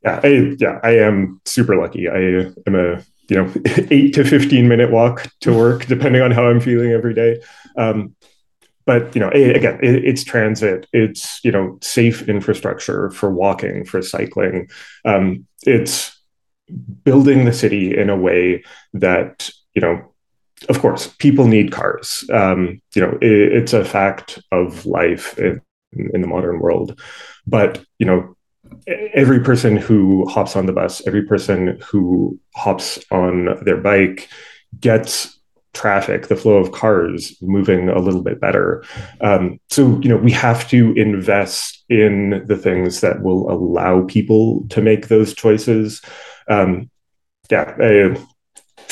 [0.02, 2.08] Yeah I, yeah I am super lucky.
[2.08, 6.46] I am a you know 8 to 15 minute walk to work depending on how
[6.46, 7.40] I'm feeling every day.
[7.76, 8.14] Um,
[8.84, 10.86] but you know again it's transit.
[10.92, 14.68] It's you know safe infrastructure for walking for cycling.
[15.04, 16.16] Um, it's
[17.04, 20.12] building the city in a way that you know
[20.68, 22.24] of course, people need cars.
[22.32, 25.60] Um, you know, it, it's a fact of life in,
[25.92, 27.00] in the modern world.
[27.46, 28.36] But you know,
[29.14, 34.28] every person who hops on the bus, every person who hops on their bike
[34.80, 35.38] gets
[35.76, 38.82] traffic, the flow of cars moving a little bit better.
[39.20, 44.66] Um, so, you know, we have to invest in the things that will allow people
[44.70, 46.00] to make those choices.
[46.48, 46.90] Um,
[47.50, 47.76] yeah,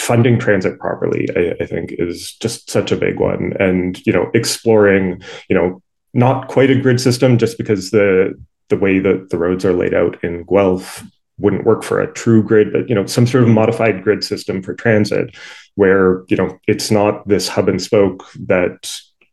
[0.05, 3.55] funding transit properly, I, I, think, is just such a big one.
[3.59, 8.35] And you know, exploring, you know, not quite a grid system, just because the
[8.69, 11.03] the way that the roads are laid out in Guelph
[11.39, 14.63] wouldn't work for a true grid, but you know, some sort of modified grid system
[14.63, 15.37] for transit,
[15.75, 18.93] where you know it's not this hub and spoke that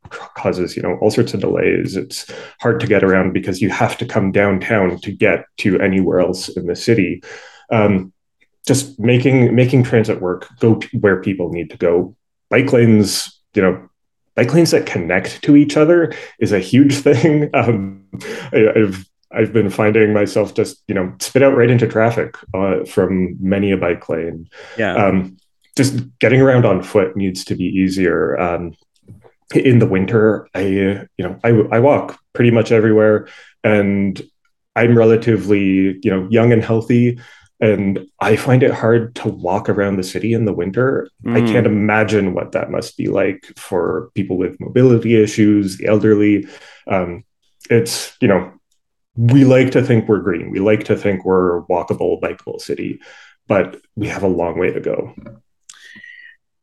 [0.10, 2.30] causes you know all sorts of delays it's
[2.60, 6.50] hard to get around because you have to come downtown to get to anywhere else
[6.50, 7.24] in the city
[7.72, 8.12] um,
[8.67, 12.15] just making making transit work go where people need to go
[12.50, 13.89] bike lanes you know
[14.36, 18.04] bike lanes that connect to each other is a huge thing um,
[18.54, 22.84] I, have I've been finding myself just you know spit out right into traffic uh,
[22.86, 24.50] from many a bike lane.
[24.78, 24.95] Yeah.
[24.95, 25.38] Um,
[25.78, 28.38] just getting around on foot needs to be easier.
[28.39, 28.74] Um,
[29.56, 33.28] in the winter, I you know I I walk pretty much everywhere,
[33.63, 34.21] and
[34.76, 37.19] I'm relatively you know young and healthy
[37.62, 41.08] and I find it hard to walk around the city in the winter.
[41.24, 41.38] Mm.
[41.38, 46.47] I can't imagine what that must be like for people with mobility issues, the elderly.
[46.88, 47.24] Um,
[47.69, 48.52] it's, you know,
[49.15, 50.50] we like to think we're green.
[50.50, 53.00] We like to think we're a walkable, bikeable city,
[53.47, 55.13] but we have a long way to go.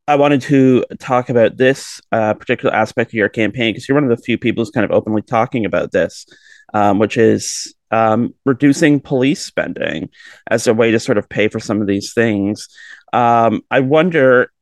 [0.08, 4.10] I wanted to talk about this uh, particular aspect of your campaign because you're one
[4.10, 6.26] of the few people who's kind of openly talking about this,
[6.74, 10.10] um, which is um, reducing police spending
[10.50, 12.68] as a way to sort of pay for some of these things.
[13.12, 14.52] Um, I wonder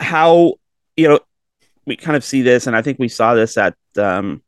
[0.00, 0.54] how
[0.96, 1.20] you know
[1.86, 4.42] we kind of see this, and I think we saw this at um,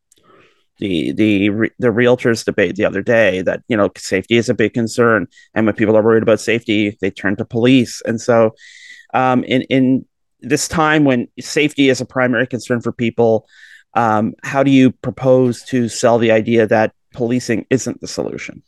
[0.78, 4.74] the the the realtors debate the other day that you know safety is a big
[4.74, 8.54] concern, and when people are worried about safety, they turn to police, and so
[9.14, 10.06] um, in in
[10.40, 13.46] this time when safety is a primary concern for people.
[13.94, 18.62] Um, how do you propose to sell the idea that policing isn't the solution.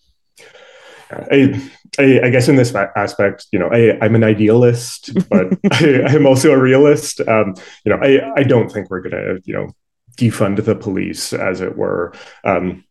[1.10, 6.14] I, I, I, guess in this aspect, you know, I, I'm an idealist, but I,
[6.14, 7.20] am also a realist.
[7.20, 9.68] Um, you know, I, I don't think we're going to, you know,
[10.16, 12.12] defund the police, as it were.
[12.44, 12.84] Um,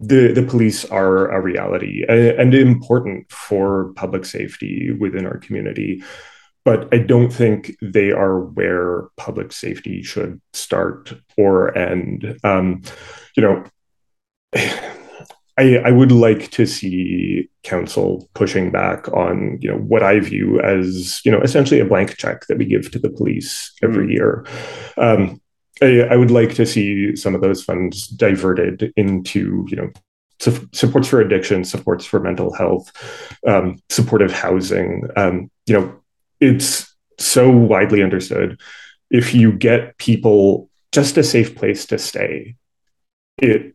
[0.00, 6.04] the the police are a reality and, and important for public safety within our community,
[6.64, 12.38] but I don't think they are where public safety should start or end.
[12.44, 12.82] Um,
[13.36, 13.64] you know,
[14.54, 20.60] I, I would like to see council pushing back on you know what I view
[20.60, 24.12] as you know essentially a blank check that we give to the police every mm.
[24.12, 24.46] year.
[24.96, 25.40] Um,
[25.82, 29.90] I, I, would like to see some of those funds diverted into you know
[30.40, 32.92] su- supports for addiction, supports for mental health,
[33.46, 35.08] um, supportive housing.
[35.16, 36.00] Um, you know,
[36.40, 38.60] it's so widely understood.
[39.10, 42.54] If you get people just a safe place to stay,
[43.38, 43.74] it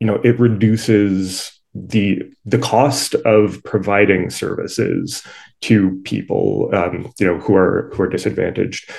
[0.00, 5.22] you know it reduces the the cost of providing services
[5.60, 8.90] to people um, you know who are who are disadvantaged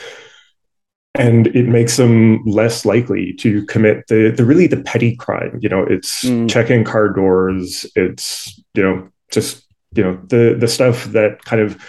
[1.16, 5.68] and it makes them less likely to commit the the really the petty crime you
[5.68, 6.50] know it's mm.
[6.50, 11.82] checking car doors it's you know just you know the the stuff that kind of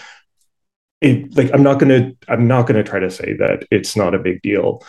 [1.00, 3.94] it like i'm not going to i'm not going to try to say that it's
[3.94, 4.82] not a big deal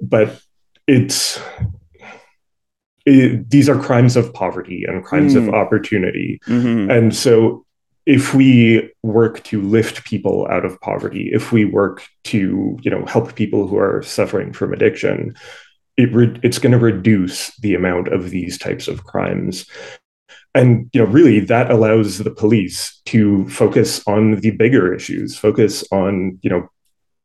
[0.00, 0.40] but
[0.86, 1.40] it's
[3.10, 5.38] it, these are crimes of poverty and crimes mm.
[5.48, 6.40] of opportunity.
[6.46, 6.90] Mm-hmm.
[6.90, 7.64] And so
[8.06, 13.04] if we work to lift people out of poverty, if we work to, you know,
[13.06, 15.34] help people who are suffering from addiction,
[15.96, 19.66] it re- it's going to reduce the amount of these types of crimes
[20.54, 25.84] and you know really that allows the police to focus on the bigger issues focus
[25.92, 26.68] on you know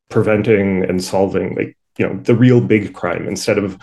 [0.09, 3.77] preventing and solving like you know the real big crime instead of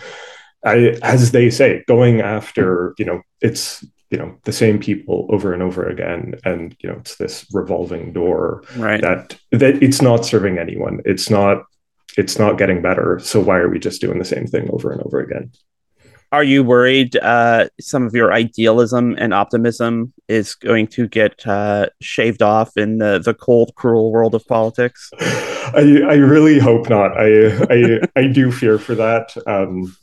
[0.65, 5.53] I, as they say going after you know it's you know the same people over
[5.53, 10.25] and over again and you know it's this revolving door right that that it's not
[10.25, 11.63] serving anyone it's not
[12.17, 15.01] it's not getting better so why are we just doing the same thing over and
[15.01, 15.51] over again
[16.33, 21.89] are you worried uh, some of your idealism and optimism is going to get uh,
[22.01, 25.11] shaved off in the, the cold, cruel world of politics?
[25.19, 27.15] I, I really hope not.
[27.15, 29.37] I, I, I do fear for that.
[29.45, 29.95] Um,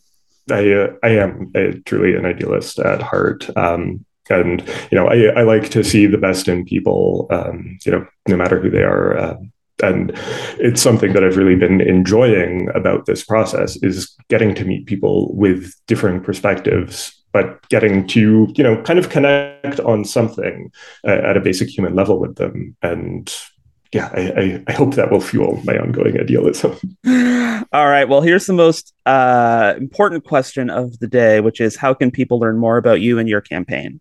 [0.51, 3.48] I, uh, I am a, truly an idealist at heart.
[3.57, 7.92] Um, and, you know, I, I like to see the best in people, um, you
[7.92, 9.16] know, no matter who they are.
[9.16, 9.36] Uh,
[9.82, 10.12] and
[10.59, 15.34] it's something that I've really been enjoying about this process is getting to meet people
[15.34, 20.70] with differing perspectives but getting to you know kind of connect on something
[21.07, 23.34] uh, at a basic human level with them and
[23.93, 26.76] yeah I, I, hope that will fuel my ongoing idealism.
[27.72, 31.95] All right well here's the most uh, important question of the day which is how
[31.95, 34.01] can people learn more about you and your campaign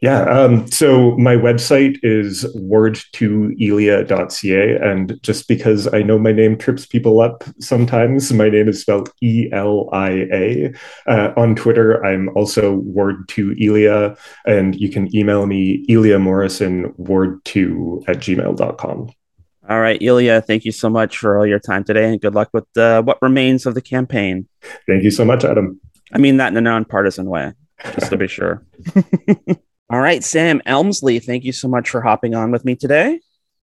[0.00, 0.22] yeah.
[0.22, 4.76] Um, so my website is ward2elia.ca.
[4.76, 9.10] And just because I know my name trips people up sometimes, my name is spelled
[9.20, 10.72] E L I A.
[11.06, 14.16] Uh, on Twitter, I'm also ward2elia.
[14.46, 19.10] And you can email me, Elia Morrison, ward2 at gmail.com.
[19.68, 22.48] All right, Elia, thank you so much for all your time today and good luck
[22.54, 24.48] with uh, what remains of the campaign.
[24.86, 25.78] Thank you so much, Adam.
[26.12, 27.52] I mean that in a nonpartisan way,
[27.94, 28.64] just to be sure.
[29.90, 33.20] All right, Sam Elmsley, thank you so much for hopping on with me today.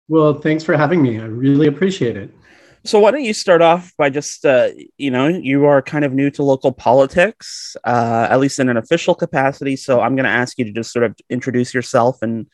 [0.08, 1.20] Well, thanks for having me.
[1.20, 2.34] I really appreciate it.
[2.82, 6.12] So, why don't you start off by just, uh, you know, you are kind of
[6.12, 9.76] new to local politics, uh, at least in an official capacity.
[9.76, 12.46] So, I'm going to ask you to just sort of introduce yourself and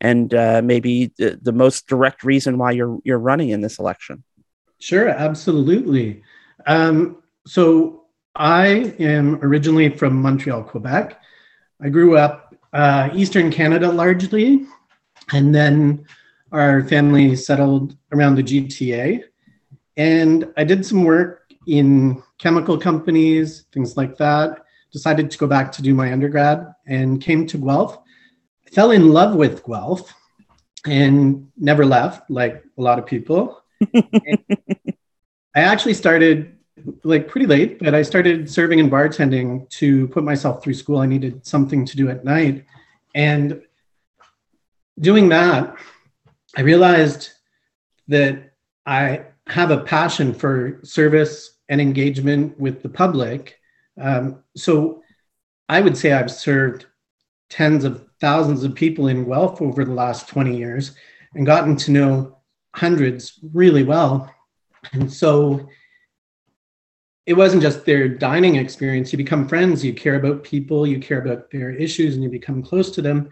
[0.00, 4.24] and uh, maybe the, the most direct reason why you're you're running in this election.
[4.80, 6.22] Sure, absolutely.
[6.66, 11.20] Um, so, I am originally from Montreal, Quebec.
[11.80, 12.41] I grew up
[12.72, 14.66] uh, Eastern Canada largely,
[15.32, 16.04] and then
[16.52, 19.24] our family settled around the GTA.
[19.96, 24.64] And I did some work in chemical companies, things like that.
[24.92, 27.98] Decided to go back to do my undergrad and came to Guelph.
[28.66, 30.12] I fell in love with Guelph
[30.86, 33.62] and never left, like a lot of people.
[35.54, 36.58] I actually started
[37.04, 40.98] like pretty late, but I started serving and bartending to put myself through school.
[40.98, 42.64] I needed something to do at night.
[43.14, 43.62] And
[45.00, 45.76] doing that,
[46.56, 47.30] I realized
[48.08, 48.52] that
[48.86, 53.58] I have a passion for service and engagement with the public.
[54.00, 55.02] Um, so
[55.68, 56.86] I would say I've served
[57.48, 60.92] tens of thousands of people in Guelph over the last 20 years
[61.34, 62.38] and gotten to know
[62.74, 64.32] hundreds really well.
[64.92, 65.68] And so
[67.26, 69.12] it wasn't just their dining experience.
[69.12, 72.62] You become friends, you care about people, you care about their issues, and you become
[72.62, 73.30] close to them.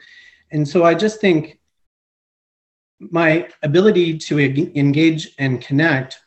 [0.53, 1.59] And so I just think
[3.01, 6.21] my ability to engage and connect,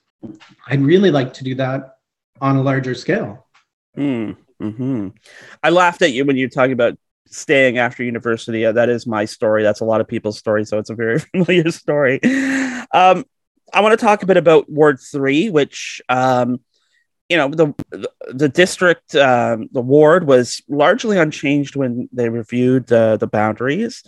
[0.67, 1.97] I'd really like to do that
[2.41, 3.45] on a larger scale.
[3.97, 5.09] Mm, hmm
[5.61, 6.97] I laughed at you when you're talking about
[7.27, 8.63] staying after university.
[8.69, 9.63] That is my story.
[9.63, 10.65] That's a lot of people's story.
[10.65, 12.19] So it's a very familiar story.
[12.91, 13.23] Um,
[13.71, 16.01] I want to talk a bit about Ward 3, which.
[16.09, 16.59] Um,
[17.33, 17.73] you know the
[18.31, 24.03] the district um, the ward was largely unchanged when they reviewed uh, the boundaries.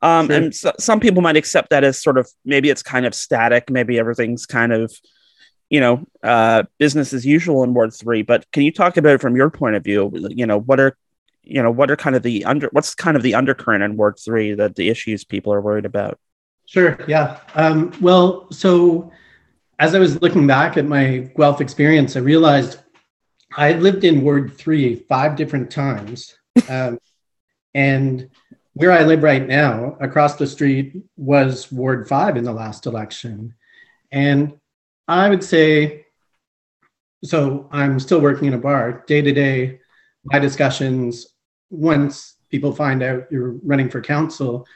[0.00, 0.36] Um, sure.
[0.36, 3.68] and so, some people might accept that as sort of maybe it's kind of static
[3.68, 4.90] maybe everything's kind of
[5.68, 9.20] you know uh, business as usual in ward 3 but can you talk about it
[9.20, 10.10] from your point of view?
[10.30, 10.96] You know what are
[11.42, 14.18] you know what are kind of the under what's kind of the undercurrent in ward
[14.18, 16.18] 3 that the issues people are worried about?
[16.64, 17.40] Sure yeah.
[17.54, 19.12] Um, well so
[19.80, 22.78] as I was looking back at my Guelph experience, I realized
[23.56, 26.36] I lived in Ward 3 five different times.
[26.68, 26.98] Um,
[27.74, 28.28] and
[28.74, 33.54] where I live right now, across the street, was Ward 5 in the last election.
[34.10, 34.58] And
[35.06, 36.06] I would say,
[37.24, 39.78] so I'm still working in a bar day to day.
[40.24, 41.28] My discussions,
[41.70, 44.66] once people find out you're running for council,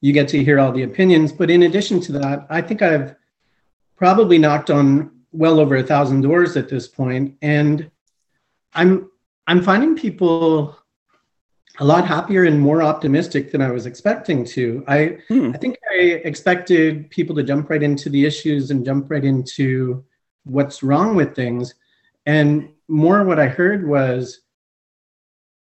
[0.00, 1.32] you get to hear all the opinions.
[1.32, 3.16] But in addition to that, I think I've
[3.96, 7.90] probably knocked on well over a thousand doors at this point, and
[8.74, 9.10] I'm
[9.46, 10.76] I'm finding people
[11.78, 14.84] a lot happier and more optimistic than I was expecting to.
[14.88, 15.52] I hmm.
[15.54, 20.04] I think I expected people to jump right into the issues and jump right into
[20.44, 21.74] what's wrong with things.
[22.24, 24.40] And more what I heard was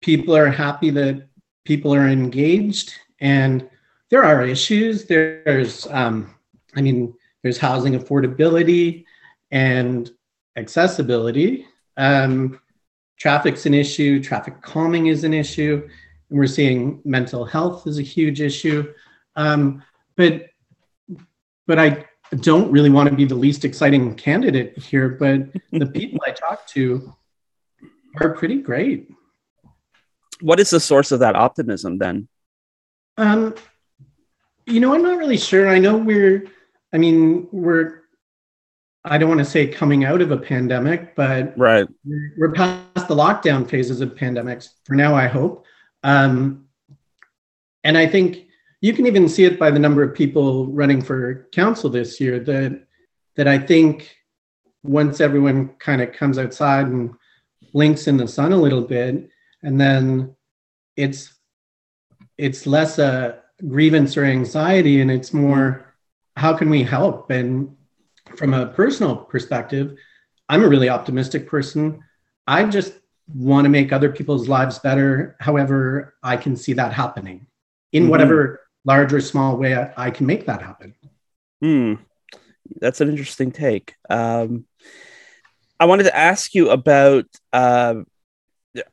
[0.02, 1.28] people are happy that
[1.66, 3.70] people are engaged and
[4.10, 5.06] there are issues.
[5.06, 6.34] There's, um,
[6.76, 7.14] I mean,
[7.44, 9.06] there's housing affordability
[9.52, 10.10] and
[10.56, 11.66] accessibility.
[11.98, 12.60] Um,
[13.18, 15.88] traffic's an issue, traffic calming is an issue,
[16.30, 18.94] and we're seeing mental health is a huge issue.
[19.36, 19.84] Um,
[20.16, 20.48] but
[21.66, 22.06] but I
[22.38, 26.66] don't really want to be the least exciting candidate here, but the people I talk
[26.68, 27.14] to
[28.20, 29.10] are pretty great.
[30.42, 32.28] What is the source of that optimism then?
[33.18, 33.54] Um,
[34.66, 35.68] you know, I'm not really sure.
[35.68, 36.46] I know we're,
[36.94, 38.02] I mean, we're,
[39.06, 41.88] I don't want to say coming out of a pandemic, but right,
[42.38, 45.16] we're, past the lockdown phases of pandemics for now.
[45.16, 45.66] I hope,
[46.04, 46.66] um,
[47.84, 48.48] and I think
[48.82, 52.40] you can even see it by the number of people running for council this year.
[52.40, 52.84] That
[53.36, 54.16] that I think
[54.84, 57.14] once everyone kind of comes outside and
[57.72, 59.30] blinks in the sun a little bit,
[59.64, 60.36] and then
[60.98, 61.34] it's
[62.38, 65.89] it's less a grievance or anxiety, and it's more
[66.40, 67.30] how can we help?
[67.32, 67.76] And
[68.38, 69.98] from a personal perspective,
[70.48, 72.02] I'm a really optimistic person.
[72.48, 72.94] I just
[73.28, 77.48] want to make other people's lives better, however I can see that happening
[77.92, 78.12] in mm-hmm.
[78.12, 80.96] whatever large or small way I, I can make that happen.
[81.62, 81.96] Hmm.
[82.80, 83.96] That's an interesting take.
[84.10, 84.66] Um,
[85.78, 87.96] I wanted to ask you about uh,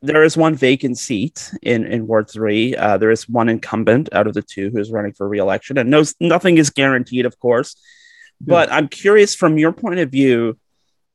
[0.01, 2.75] there is one vacant seat in, in Ward 3.
[2.75, 6.03] Uh, there is one incumbent out of the two who's running for reelection, and no,
[6.19, 7.75] nothing is guaranteed, of course.
[8.41, 8.75] But yeah.
[8.75, 10.57] I'm curious from your point of view,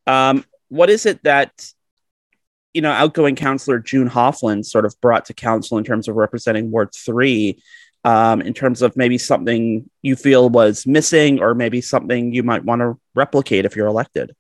[0.07, 1.53] um, what is it that
[2.73, 6.71] you know outgoing councillor June Hofland sort of brought to council in terms of representing
[6.71, 7.61] Ward 3
[8.05, 12.65] um, in terms of maybe something you feel was missing or maybe something you might
[12.65, 14.35] want to replicate if you're elected?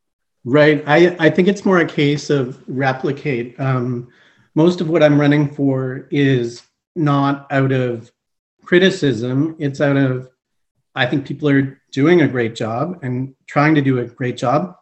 [0.44, 0.82] Right.
[0.86, 3.58] I, I think it's more a case of replicate.
[3.60, 4.08] Um,
[4.54, 6.62] most of what I'm running for is
[6.96, 8.10] not out of
[8.64, 10.28] criticism, it's out of,
[10.94, 14.76] I think people are doing a great job and trying to do a great job.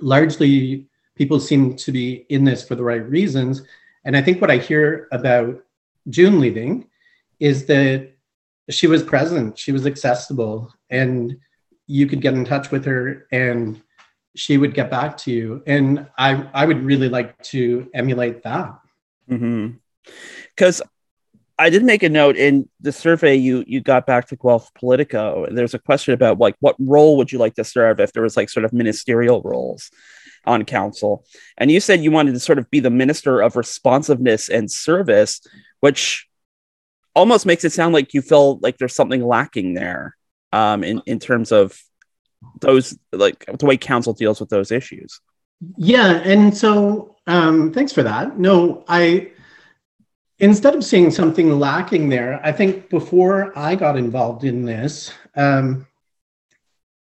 [0.00, 3.62] Largely, people seem to be in this for the right reasons.
[4.04, 5.62] And I think what I hear about
[6.10, 6.88] June leaving
[7.40, 8.12] is that
[8.70, 11.36] she was present, she was accessible, and
[11.86, 13.80] you could get in touch with her and
[14.34, 15.62] she would get back to you.
[15.66, 18.78] And I, I would really like to emulate that.
[19.28, 20.86] Because mm-hmm.
[21.58, 25.46] I did make a note in the survey you you got back to Guelph Politico.
[25.50, 28.36] There's a question about like what role would you like to serve if there was
[28.36, 29.90] like sort of ministerial roles
[30.44, 31.24] on council,
[31.56, 35.40] and you said you wanted to sort of be the minister of responsiveness and service,
[35.80, 36.26] which
[37.14, 40.16] almost makes it sound like you feel like there's something lacking there
[40.52, 41.78] um, in in terms of
[42.60, 45.20] those like the way council deals with those issues.
[45.76, 48.38] Yeah, and so um, thanks for that.
[48.38, 49.32] No, I
[50.38, 55.86] instead of seeing something lacking there, I think before I got involved in this, um,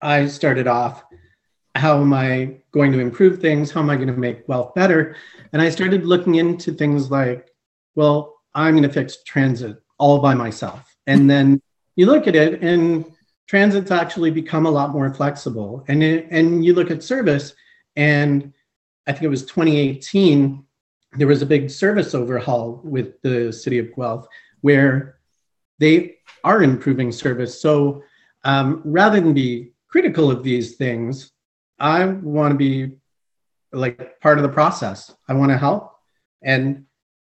[0.01, 1.05] I started off.
[1.77, 3.71] How am I going to improve things?
[3.71, 5.17] How am I going to make Guelph better?
[5.53, 7.49] And I started looking into things like,
[7.95, 10.97] well, I'm going to fix transit all by myself.
[11.07, 11.63] And then
[11.97, 13.05] you look at it and
[13.51, 15.85] transit's actually become a lot more flexible.
[15.89, 17.53] And, it, and you look at service
[17.97, 18.53] and
[19.07, 20.65] I think it was 2018,
[21.15, 24.27] there was a big service overhaul with the city of Guelph
[24.61, 25.19] where
[25.81, 27.61] they are improving service.
[27.61, 28.05] So
[28.45, 31.33] um, rather than be critical of these things,
[31.81, 32.99] I want to be
[33.73, 35.13] like part of the process.
[35.27, 35.97] I want to help
[36.41, 36.85] and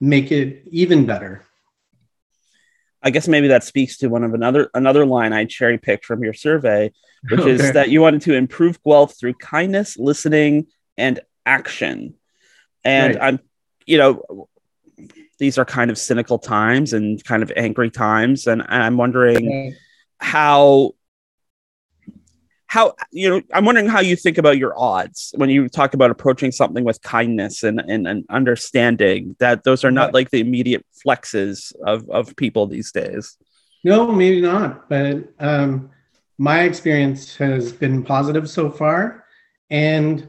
[0.01, 1.46] make it even better.
[3.07, 6.25] I guess maybe that speaks to one of another another line I cherry picked from
[6.25, 6.91] your survey,
[7.29, 7.51] which okay.
[7.51, 12.15] is that you wanted to improve Guelph through kindness, listening, and action.
[12.83, 13.23] And right.
[13.23, 13.39] I'm,
[13.85, 14.49] you know,
[15.39, 19.47] these are kind of cynical times and kind of angry times, and, and I'm wondering
[19.47, 19.75] okay.
[20.19, 20.95] how
[22.67, 26.11] how you know i'm wondering how you think about your odds when you talk about
[26.11, 30.85] approaching something with kindness and and, and understanding that those are not like the immediate
[31.05, 33.37] flexes of of people these days.
[33.83, 35.89] No maybe not but um
[36.37, 39.25] my experience has been positive so far
[39.69, 40.27] and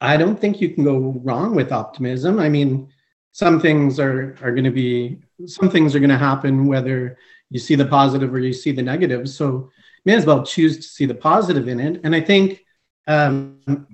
[0.00, 2.38] i don't think you can go wrong with optimism.
[2.38, 2.88] I mean
[3.32, 7.18] some things are are going to be some things are going to happen whether
[7.50, 9.28] you see the positive or you see the negative.
[9.28, 9.70] So
[10.04, 12.00] may as well choose to see the positive in it.
[12.04, 12.64] And I think
[13.06, 13.86] um,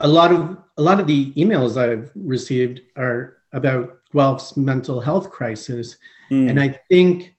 [0.00, 5.30] a lot of a lot of the emails I've received are about Guelph's mental health
[5.30, 5.96] crisis,
[6.30, 6.48] mm.
[6.48, 7.34] and I think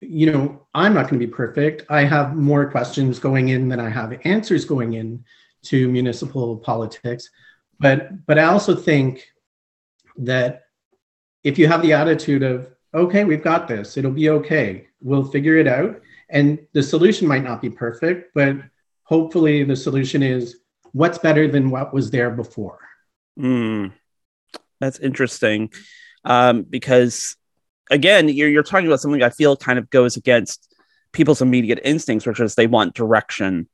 [0.00, 1.84] you know I'm not going to be perfect.
[1.90, 5.24] I have more questions going in than I have answers going in
[5.64, 7.28] to municipal politics,
[7.78, 9.28] but but I also think
[10.16, 10.62] that
[11.44, 15.56] if you have the attitude of okay, we've got this, it'll be okay, we'll figure
[15.56, 16.00] it out,
[16.32, 18.56] and the solution might not be perfect, but
[19.04, 20.56] hopefully the solution is
[20.92, 22.80] what's better than what was there before.
[23.38, 23.92] Mm,
[24.80, 25.70] that's interesting
[26.24, 27.36] um, because
[27.90, 30.74] again, you're, you're talking about something I feel kind of goes against
[31.12, 33.68] people's immediate instincts, which is they want direction.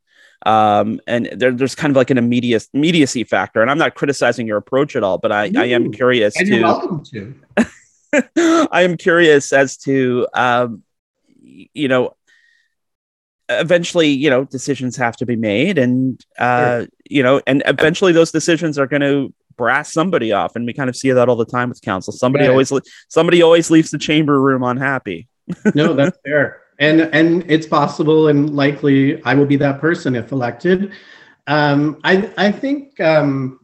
[0.45, 3.63] Um, and there, there's kind of like an immediate immediacy factor.
[3.63, 6.55] And I'm not criticizing your approach at all, but I, I am curious and to,
[6.55, 7.35] you're welcome to.
[8.73, 10.83] I am curious as to, um,
[11.41, 12.15] you know,
[13.49, 16.89] eventually, you know, decisions have to be made and, uh, sure.
[17.09, 20.55] you know, and eventually those decisions are going to brass somebody off.
[20.57, 22.13] And we kind of see that all the time with council.
[22.13, 22.51] Somebody right.
[22.51, 22.73] always,
[23.09, 25.29] somebody always leaves the chamber room unhappy.
[25.75, 26.61] no, that's fair.
[26.79, 30.93] And, and it's possible and likely I will be that person if elected.
[31.47, 33.61] Um, I, I think um,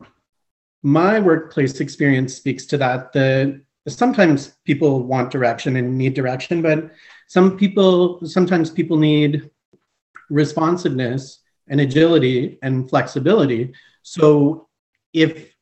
[0.83, 3.13] my workplace experience speaks to that.
[3.13, 6.91] The sometimes people want direction and need direction, but
[7.29, 9.51] some people sometimes people need
[10.35, 13.73] responsiveness and agility and flexibility.
[14.03, 14.69] So
[15.13, 15.55] if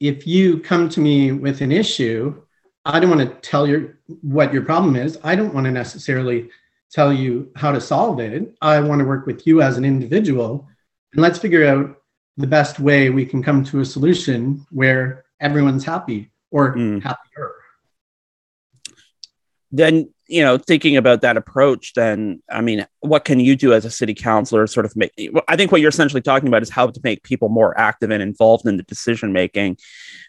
[0.00, 2.40] if you come to me with an issue,
[2.86, 5.18] I don't want to tell you what your problem is.
[5.22, 6.48] I don't want to necessarily
[6.90, 8.56] tell you how to solve it.
[8.62, 10.66] I want to work with you as an individual
[11.12, 11.96] and let's figure out
[12.36, 17.02] the best way we can come to a solution where everyone's happy or mm.
[17.02, 17.52] happier.
[19.70, 23.84] Then you know, thinking about that approach, then I mean, what can you do as
[23.84, 24.64] a city councilor?
[24.68, 25.12] Sort of make.
[25.48, 28.22] I think what you're essentially talking about is how to make people more active and
[28.22, 29.76] involved in the decision making,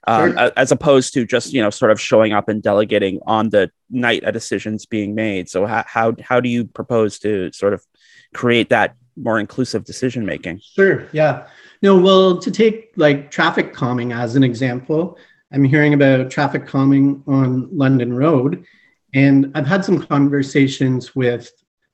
[0.08, 0.52] um, sure.
[0.58, 4.24] as opposed to just you know, sort of showing up and delegating on the night
[4.26, 5.50] a decision's being made.
[5.50, 7.86] So how how how do you propose to sort of
[8.34, 10.62] create that more inclusive decision making?
[10.64, 11.08] Sure.
[11.12, 11.46] Yeah.
[11.84, 12.00] No.
[12.00, 15.20] Well, to take like traffic calming as an example,
[15.52, 18.66] I'm hearing about traffic calming on London Road
[19.14, 21.52] and I've had some conversations with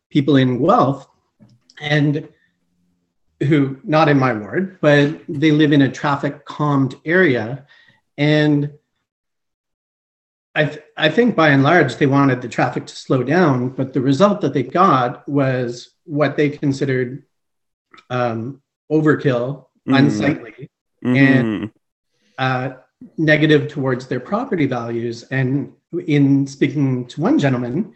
[0.09, 1.07] people in Guelph
[1.79, 2.27] and
[3.43, 7.65] who not in my ward, but they live in a traffic calmed area.
[8.17, 8.73] And
[10.55, 13.93] I, th- I think by and large, they wanted the traffic to slow down, but
[13.93, 17.25] the result that they got was what they considered
[18.09, 18.61] um,
[18.91, 19.97] overkill, mm.
[19.97, 20.71] unsightly,
[21.05, 21.15] mm.
[21.15, 21.71] and
[22.39, 22.77] uh,
[23.17, 25.23] negative towards their property values.
[25.23, 25.73] And
[26.05, 27.93] in speaking to one gentleman,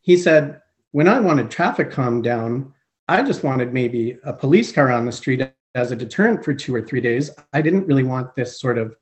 [0.00, 0.60] he said,
[0.92, 2.72] when I wanted traffic calmed down,
[3.08, 5.42] I just wanted maybe a police car on the street
[5.74, 7.30] as a deterrent for two or three days.
[7.52, 8.96] I didn't really want this sort of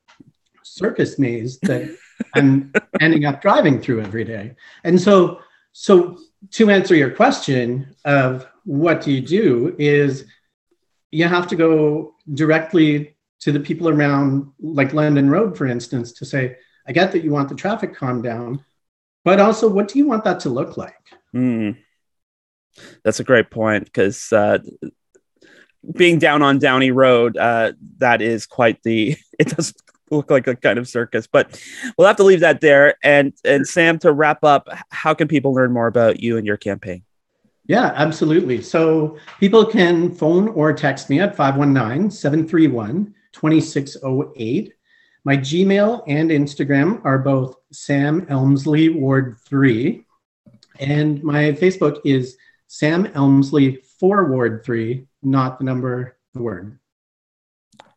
[0.62, 1.94] circus maze that
[2.34, 4.54] I'm ending up driving through every day.
[4.84, 5.40] And so,
[5.72, 6.18] so
[6.52, 10.24] to answer your question of what do you do is
[11.10, 16.24] you have to go directly to the people around like London Road, for instance, to
[16.24, 18.64] say, I get that you want the traffic calmed down,
[19.24, 20.94] but also what do you want that to look like?
[21.34, 21.76] Mm.
[23.04, 24.58] That's a great point because uh,
[25.96, 29.16] being down on Downey Road, uh, that is quite the.
[29.38, 29.74] It does
[30.12, 31.60] look like a kind of circus, but
[31.98, 32.94] we'll have to leave that there.
[33.02, 36.58] And and Sam, to wrap up, how can people learn more about you and your
[36.58, 37.02] campaign?
[37.66, 38.62] Yeah, absolutely.
[38.62, 44.74] So people can phone or text me at 519 731 2608.
[45.24, 50.04] My Gmail and Instagram are both Sam Elmsley Ward 3.
[50.80, 56.78] And my Facebook is Sam Elmsley 4 Ward 3, not the number, the word.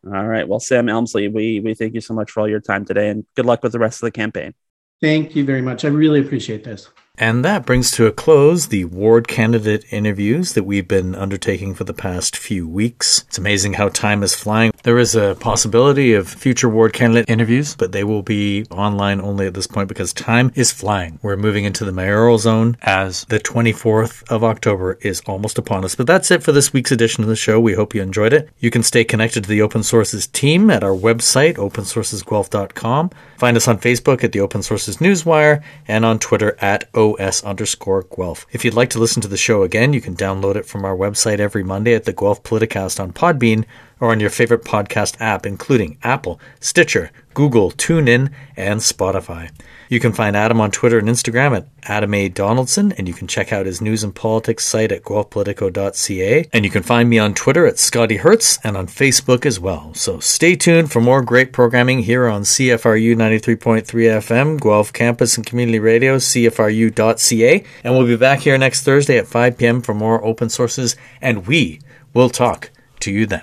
[0.05, 0.47] All right.
[0.47, 3.25] Well, Sam Elmsley, we, we thank you so much for all your time today and
[3.35, 4.53] good luck with the rest of the campaign.
[5.01, 5.83] Thank you very much.
[5.83, 6.89] I really appreciate this.
[7.17, 11.83] And that brings to a close the ward candidate interviews that we've been undertaking for
[11.83, 13.23] the past few weeks.
[13.27, 14.71] It's amazing how time is flying.
[14.83, 19.47] There is a possibility of future ward candidate interviews, but they will be online only
[19.47, 21.19] at this point because time is flying.
[21.21, 25.95] We're moving into the mayoral zone as the 24th of October is almost upon us.
[25.95, 27.59] But that's it for this week's edition of the show.
[27.59, 28.49] We hope you enjoyed it.
[28.59, 33.11] You can stay connected to the Open Sources team at our website, opensourcesguelph.com.
[33.37, 38.03] Find us on Facebook at the Open Sources Newswire and on Twitter at OS underscore
[38.03, 38.45] Guelph.
[38.51, 40.95] If you'd like to listen to the show again, you can download it from our
[40.95, 43.65] website every Monday at the Guelph Politicast on Podbean
[43.99, 49.51] or on your favorite podcast app, including Apple, Stitcher, Google, TuneIn, and Spotify.
[49.89, 52.29] You can find Adam on Twitter and Instagram at Adam A.
[52.29, 56.49] Donaldson, and you can check out his news and politics site at guelphpolitico.ca.
[56.51, 59.93] And you can find me on Twitter at Scotty Hertz and on Facebook as well.
[59.93, 65.45] So stay tuned for more great programming here on CFRU 93.3 FM, Guelph Campus and
[65.45, 67.63] Community Radio, CFRU.ca.
[67.83, 69.81] And we'll be back here next Thursday at 5 p.m.
[69.81, 71.79] for more open sources, and we
[72.13, 72.71] will talk
[73.01, 73.41] to you then.